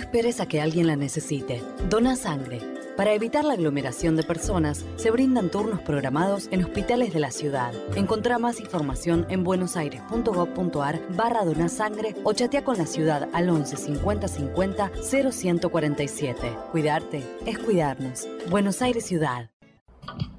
esperes 0.00 0.40
a 0.40 0.46
que 0.46 0.60
alguien 0.60 0.86
la 0.86 0.96
necesite. 0.96 1.62
Dona 1.88 2.16
sangre. 2.16 2.60
Para 2.96 3.14
evitar 3.14 3.44
la 3.44 3.54
aglomeración 3.54 4.16
de 4.16 4.22
personas, 4.22 4.84
se 4.96 5.10
brindan 5.10 5.50
turnos 5.50 5.80
programados 5.80 6.48
en 6.50 6.64
hospitales 6.64 7.14
de 7.14 7.20
la 7.20 7.30
ciudad. 7.30 7.72
Encontrá 7.94 8.38
más 8.38 8.60
información 8.60 9.26
en 9.30 9.44
buenosaires.gov.ar 9.44 11.00
barra 11.16 11.44
donasangre 11.44 12.14
o 12.24 12.32
chatea 12.32 12.64
con 12.64 12.76
la 12.76 12.86
ciudad 12.86 13.28
al 13.32 13.48
11 13.48 13.76
50 13.76 14.28
50 14.28 14.90
0147. 15.02 16.56
Cuidarte 16.72 17.24
es 17.46 17.58
cuidarnos. 17.58 18.26
Buenos 18.50 18.82
Aires 18.82 19.06
Ciudad. 19.06 19.50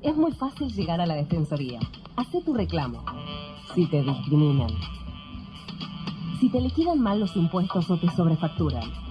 Es 0.02 0.16
muy 0.16 0.32
fácil 0.34 0.72
llegar 0.74 1.02
a 1.02 1.06
la 1.06 1.16
Defensoría. 1.16 1.80
Hacé 2.16 2.42
tu 2.42 2.54
reclamo. 2.54 3.04
Si 3.74 3.90
te 3.90 4.04
discriminan. 4.04 4.70
Si 6.40 6.50
te 6.52 6.60
liquidan 6.60 7.00
mal 7.00 7.20
los 7.20 7.36
impuestos 7.36 7.90
o 7.90 7.98
te 7.98 8.10
sobrefacturan. 8.10 9.11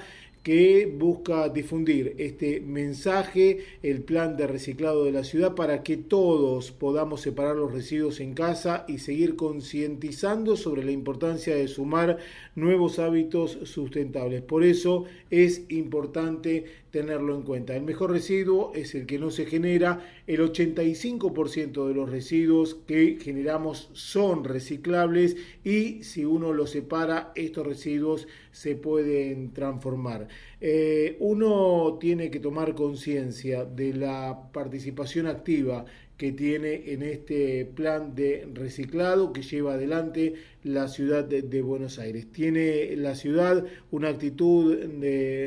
que 0.49 0.87
busca 0.87 1.47
difundir 1.47 2.15
este 2.17 2.59
mensaje, 2.59 3.59
el 3.83 4.01
plan 4.01 4.35
de 4.35 4.47
reciclado 4.47 5.05
de 5.05 5.11
la 5.11 5.23
ciudad, 5.23 5.53
para 5.53 5.83
que 5.83 5.95
todos 5.95 6.71
podamos 6.71 7.21
separar 7.21 7.55
los 7.55 7.71
residuos 7.71 8.19
en 8.19 8.33
casa 8.33 8.83
y 8.87 8.97
seguir 8.97 9.35
concientizando 9.35 10.57
sobre 10.57 10.83
la 10.83 10.89
importancia 10.89 11.53
de 11.53 11.67
sumar 11.67 12.17
nuevos 12.55 12.97
hábitos 12.97 13.59
sustentables. 13.65 14.41
Por 14.41 14.63
eso 14.63 15.05
es 15.29 15.69
importante 15.69 16.65
tenerlo 16.91 17.35
en 17.35 17.43
cuenta. 17.43 17.75
El 17.75 17.83
mejor 17.83 18.11
residuo 18.11 18.71
es 18.73 18.95
el 18.95 19.05
que 19.05 19.19
no 19.19 19.29
se 19.31 19.45
genera. 19.45 19.99
El 20.27 20.39
85% 20.39 21.87
de 21.87 21.93
los 21.93 22.09
residuos 22.09 22.75
que 22.87 23.17
generamos 23.21 23.89
son 23.93 24.43
reciclables 24.43 25.37
y 25.63 26.03
si 26.03 26.25
uno 26.25 26.53
los 26.53 26.71
separa, 26.71 27.31
estos 27.35 27.65
residuos 27.65 28.27
se 28.51 28.75
pueden 28.75 29.51
transformar. 29.53 30.27
Eh, 30.61 31.17
uno 31.19 31.97
tiene 31.99 32.29
que 32.29 32.39
tomar 32.39 32.75
conciencia 32.75 33.65
de 33.65 33.93
la 33.93 34.49
participación 34.51 35.27
activa 35.27 35.85
que 36.19 36.33
tiene 36.33 36.91
en 36.91 37.01
este 37.01 37.65
plan 37.65 38.13
de 38.13 38.45
reciclado 38.53 39.31
que 39.31 39.41
lleva 39.41 39.75
adelante 39.75 40.33
la 40.63 40.87
ciudad 40.87 41.23
de, 41.23 41.61
Buenos 41.61 41.99
Aires. 41.99 42.27
Tiene 42.31 42.95
la 42.95 43.15
ciudad 43.15 43.65
una 43.91 44.09
actitud 44.09 44.75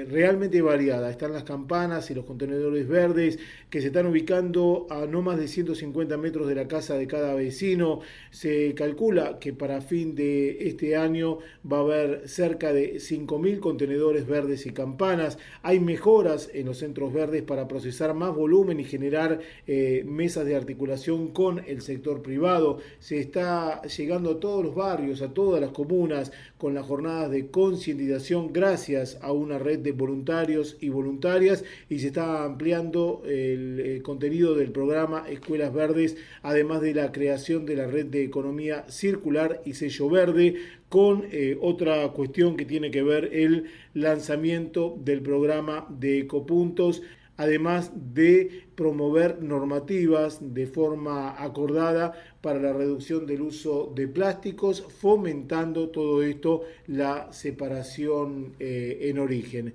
realmente 0.09 0.63
variada. 0.63 1.11
Están 1.11 1.33
las 1.33 1.45
campanas 1.45 2.11
y 2.11 2.15
los 2.15 2.25
contenedores 2.25 2.89
verdes 2.89 3.39
que 3.71 3.81
se 3.81 3.89
están 3.89 4.07
ubicando 4.07 4.87
a 4.91 5.07
no 5.07 5.23
más 5.23 5.39
de 5.39 5.49
150 5.49 6.17
metros 6.17 6.47
de 6.49 6.55
la 6.55 6.69
casa 6.69 6.97
de 6.97 7.07
cada 7.07 7.35
vecino. 7.35 8.01
Se 8.31 8.75
calcula 8.75 9.39
que 9.39 9.53
para 9.53 9.81
fin 9.81 10.15
de 10.15 10.69
este 10.69 10.97
año 10.97 11.39
va 11.71 11.79
a 11.79 11.81
haber 11.81 12.29
cerca 12.29 12.73
de 12.73 12.97
5.000 12.97 13.61
contenedores 13.61 14.27
verdes 14.27 14.67
y 14.67 14.71
campanas. 14.71 15.39
Hay 15.63 15.81
mejoras 15.81 16.51
en 16.53 16.67
los 16.67 16.79
centros 16.79 17.13
verdes 17.13 17.43
para 17.43 17.69
procesar 17.69 18.15
más 18.15 18.35
volumen 18.35 18.81
y 18.81 18.85
generar 18.85 19.41
eh, 19.67 20.05
mesas 20.07 20.47
de 20.47 20.57
articulación 20.57 21.29
con 21.29 21.59
el 21.67 21.83
sector 21.83 22.23
privado. 22.23 22.79
Se 22.99 23.19
está 23.19 23.83
llegando 23.83 24.33
a 24.33 24.41
todos 24.41 24.65
los 24.65 24.75
barrios, 24.75 25.02
a 25.03 25.35
todas 25.35 25.61
las 25.61 25.73
comunas, 25.73 26.31
con 26.59 26.75
las 26.75 26.87
jornadas 26.87 27.31
de 27.31 27.49
concientización 27.49 28.53
gracias 28.53 29.19
a 29.21 29.33
una 29.33 29.59
red 29.59 29.81
de 29.81 29.91
voluntarios 29.91 30.77
y 30.81 30.91
voluntarias 30.91 31.65
y 31.89 31.99
se 31.99 32.07
está 32.09 32.45
ampliando 32.45 33.23
el, 33.27 34.01
contenido 34.05 34.55
del 34.55 34.71
programa 34.71 35.25
Escuelas 35.29 35.75
Verdes, 35.75 36.17
además 36.43 36.83
de 36.83 36.95
la 36.95 37.11
creación 37.11 37.67
de 37.67 37.77
la 37.77 37.89
red 37.89 38.07
de 38.07 38.23
economía 38.23 38.85
circular 38.89 39.61
y 39.65 39.75
sello 39.75 40.09
verde 40.09 40.55
con 40.89 41.25
eh, 41.33 41.59
otra 41.61 42.07
cuestión 42.09 42.57
que 42.57 42.65
tiene 42.65 42.91
que 42.93 43.03
ver 43.03 43.31
el 43.33 43.65
lanzamiento 43.95 44.97
del 45.03 45.21
programa 45.21 45.87
de 45.91 46.21
ecopuntos 46.21 47.03
además 47.37 47.91
de 48.15 48.67
promover 48.75 49.43
normativas 49.43 50.39
de 50.55 50.67
forma 50.67 51.43
acordada 51.43 52.13
para 52.41 52.59
la 52.59 52.73
reducción 52.73 53.25
del 53.25 53.43
uso 53.43 53.93
de 53.95 54.09
plásticos, 54.09 54.83
fomentando 54.83 55.91
todo 55.91 56.23
esto 56.23 56.63
la 56.89 57.33
separación 57.33 58.55
eh, 58.59 58.99
en 59.03 59.19
origen. 59.19 59.75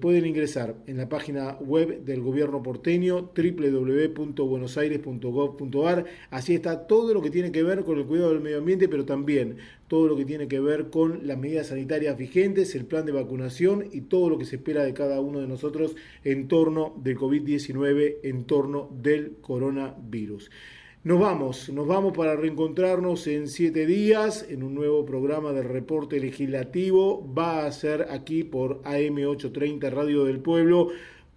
pueden 0.00 0.24
ingresar 0.24 0.76
en 0.86 0.98
la 0.98 1.08
página 1.08 1.54
web 1.54 2.04
del 2.04 2.20
gobierno 2.20 2.62
porteño 2.62 3.32
www.buenosaires.gov.ar. 3.36 6.04
Así 6.30 6.54
está 6.54 6.86
todo 6.86 7.12
lo 7.12 7.20
que 7.20 7.30
tiene 7.30 7.50
que 7.50 7.64
ver 7.64 7.82
con 7.82 7.98
el 7.98 8.06
cuidado 8.06 8.30
del 8.30 8.40
medio 8.40 8.58
ambiente, 8.58 8.88
pero 8.88 9.04
también 9.04 9.56
todo 9.94 10.08
lo 10.08 10.16
que 10.16 10.24
tiene 10.24 10.48
que 10.48 10.58
ver 10.58 10.90
con 10.90 11.24
las 11.24 11.38
medidas 11.38 11.68
sanitarias 11.68 12.18
vigentes, 12.18 12.74
el 12.74 12.84
plan 12.84 13.06
de 13.06 13.12
vacunación 13.12 13.90
y 13.92 14.00
todo 14.00 14.28
lo 14.28 14.38
que 14.38 14.44
se 14.44 14.56
espera 14.56 14.82
de 14.82 14.92
cada 14.92 15.20
uno 15.20 15.38
de 15.38 15.46
nosotros 15.46 15.94
en 16.24 16.48
torno 16.48 16.94
del 16.96 17.16
COVID-19, 17.16 18.16
en 18.24 18.42
torno 18.42 18.90
del 19.00 19.36
coronavirus. 19.40 20.50
Nos 21.04 21.20
vamos, 21.20 21.68
nos 21.68 21.86
vamos 21.86 22.12
para 22.12 22.34
reencontrarnos 22.34 23.28
en 23.28 23.46
siete 23.46 23.86
días 23.86 24.44
en 24.48 24.64
un 24.64 24.74
nuevo 24.74 25.06
programa 25.06 25.52
de 25.52 25.62
reporte 25.62 26.18
legislativo. 26.18 27.32
Va 27.32 27.64
a 27.64 27.70
ser 27.70 28.08
aquí 28.10 28.42
por 28.42 28.82
AM830 28.82 29.92
Radio 29.92 30.24
del 30.24 30.40
Pueblo 30.40 30.88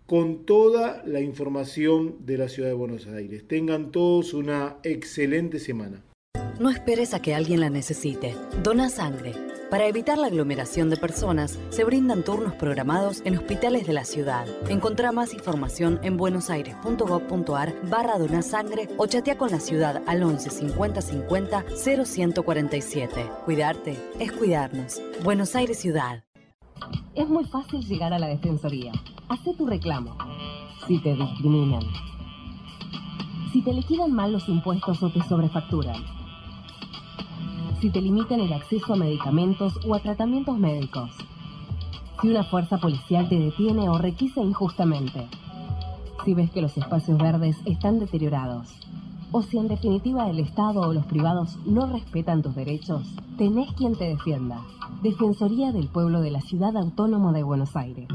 con 0.07 0.47
toda 0.47 1.03
la 1.05 1.21
información 1.21 2.15
de 2.25 2.39
la 2.39 2.49
ciudad 2.49 2.69
de 2.69 2.73
Buenos 2.73 3.05
Aires. 3.05 3.47
Tengan 3.47 3.91
todos 3.91 4.33
una 4.33 4.77
excelente 4.81 5.59
semana. 5.59 6.06
No 6.59 6.71
esperes 6.71 7.13
a 7.13 7.21
que 7.21 7.35
alguien 7.35 7.59
la 7.59 7.69
necesite. 7.69 8.35
Dona 8.63 8.89
sangre. 8.89 9.35
Para 9.69 9.85
evitar 9.85 10.17
la 10.17 10.25
aglomeración 10.25 10.89
de 10.89 10.97
personas, 10.97 11.59
se 11.69 11.83
brindan 11.83 12.23
turnos 12.23 12.55
programados 12.55 13.21
en 13.25 13.37
hospitales 13.37 13.85
de 13.85 13.93
la 13.93 14.05
ciudad. 14.05 14.47
Encontrá 14.67 15.11
más 15.11 15.35
información 15.35 15.99
en 16.01 16.17
buenosaires.gov.ar 16.17 17.75
barra 17.87 18.17
donasangre 18.17 18.89
o 18.97 19.05
chatea 19.05 19.37
con 19.37 19.51
la 19.51 19.59
ciudad 19.59 20.01
al 20.07 20.23
11 20.23 20.49
50 20.49 21.01
50 21.01 21.65
0147. 21.75 23.29
Cuidarte 23.45 23.99
es 24.19 24.31
cuidarnos. 24.31 24.99
Buenos 25.23 25.55
Aires 25.55 25.77
Ciudad. 25.77 26.23
Es 27.13 27.29
muy 27.29 27.45
fácil 27.45 27.85
llegar 27.85 28.13
a 28.13 28.19
la 28.19 28.29
Defensoría. 28.29 28.93
Hacé 29.29 29.53
tu 29.53 29.67
reclamo. 29.67 30.17
Si 30.87 30.97
te 31.03 31.13
discriminan. 31.13 31.83
Si 33.53 33.61
te 33.61 33.73
liquidan 33.73 34.11
mal 34.11 34.31
los 34.31 34.49
impuestos 34.49 35.03
o 35.03 35.11
te 35.11 35.21
sobrefacturan 35.21 36.16
si 37.79 37.89
te 37.91 38.01
limitan 38.01 38.39
el 38.39 38.53
acceso 38.53 38.93
a 38.93 38.97
medicamentos 38.97 39.79
o 39.85 39.93
a 39.93 39.99
tratamientos 39.99 40.57
médicos, 40.57 41.11
si 42.21 42.29
una 42.29 42.43
fuerza 42.43 42.77
policial 42.77 43.29
te 43.29 43.37
detiene 43.37 43.89
o 43.89 43.97
requisa 43.97 44.41
injustamente, 44.41 45.27
si 46.25 46.33
ves 46.33 46.49
que 46.51 46.61
los 46.61 46.75
espacios 46.77 47.17
verdes 47.19 47.57
están 47.65 47.99
deteriorados, 47.99 48.73
o 49.31 49.41
si 49.43 49.57
en 49.57 49.67
definitiva 49.67 50.29
el 50.29 50.39
Estado 50.39 50.81
o 50.81 50.93
los 50.93 51.05
privados 51.05 51.57
no 51.65 51.85
respetan 51.85 52.41
tus 52.41 52.55
derechos, 52.55 53.03
tenés 53.37 53.71
quien 53.73 53.95
te 53.95 54.05
defienda. 54.05 54.61
Defensoría 55.03 55.71
del 55.71 55.87
Pueblo 55.87 56.21
de 56.21 56.31
la 56.31 56.41
Ciudad 56.41 56.75
Autónoma 56.75 57.31
de 57.33 57.43
Buenos 57.43 57.75
Aires. 57.75 58.07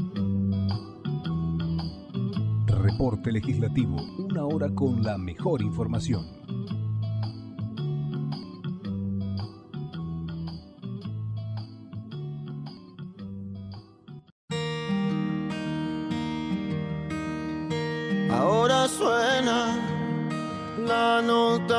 Reporte 2.67 3.31
Legislativo, 3.31 3.95
una 4.17 4.45
hora 4.45 4.73
con 4.75 5.01
la 5.03 5.17
mejor 5.17 5.61
información. 5.61 6.42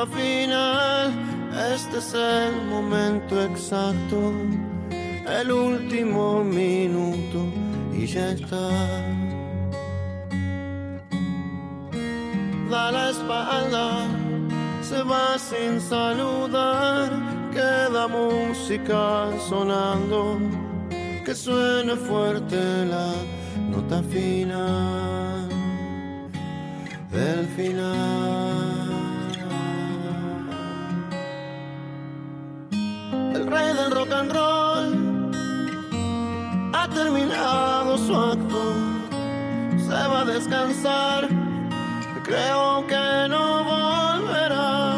Final, 0.07 1.13
este 1.73 1.97
es 1.97 2.13
el 2.13 2.65
momento 2.69 3.41
exacto, 3.43 4.33
el 5.39 5.51
último 5.51 6.43
minuto 6.43 7.47
y 7.93 8.05
ya 8.05 8.31
está. 8.31 8.69
Da 12.69 12.91
la 12.91 13.09
espalda, 13.09 14.07
se 14.81 15.03
va 15.03 15.37
sin 15.37 15.79
saludar, 15.79 17.11
queda 17.51 18.07
música 18.07 19.29
sonando, 19.47 20.37
que 21.23 21.33
suene 21.33 21.95
fuerte 21.95 22.85
la 22.85 23.13
nota 23.69 24.01
final 24.03 25.49
del 27.11 27.45
final. 27.55 28.24
Rey 33.55 33.73
del 33.73 33.91
rock 33.91 34.11
and 34.11 34.31
roll. 34.37 34.87
Ha 36.73 36.87
terminado 36.89 37.97
su 37.97 38.13
acto, 38.33 38.61
se 39.87 39.99
va 40.11 40.19
a 40.21 40.25
descansar, 40.25 41.21
creo 42.23 42.85
que 42.91 43.05
no 43.33 43.45
volverá. 43.73 44.97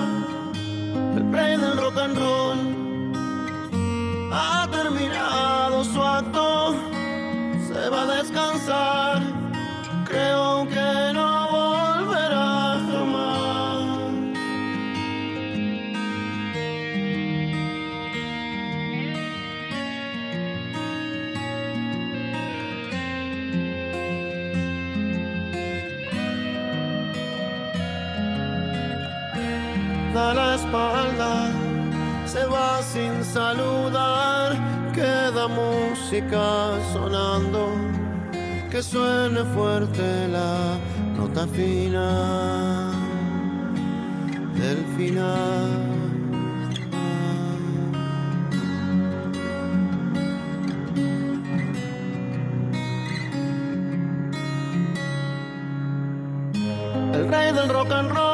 El 1.18 1.24
rey 1.32 1.54
del 1.64 1.78
rock 1.84 1.98
and 2.06 2.18
roll. 2.24 2.60
Ha 4.34 4.68
terminado 4.72 5.84
su 5.84 6.00
acto, 6.02 6.76
se 7.68 7.90
va 7.90 8.02
a 8.04 8.08
descansar, 8.18 9.22
creo 10.10 10.68
que 10.74 10.87
saludar, 33.38 34.50
queda 34.96 35.48
música 35.48 36.46
sonando, 36.92 37.70
que 38.72 38.82
suene 38.82 39.42
fuerte 39.56 40.28
la 40.28 40.76
nota 41.16 41.46
fina 41.56 42.08
del 44.60 44.80
final. 44.96 45.70
El 57.14 57.28
rey 57.30 57.52
del 57.52 57.70
rock 57.70 57.92
and 57.92 58.12
roll 58.16 58.27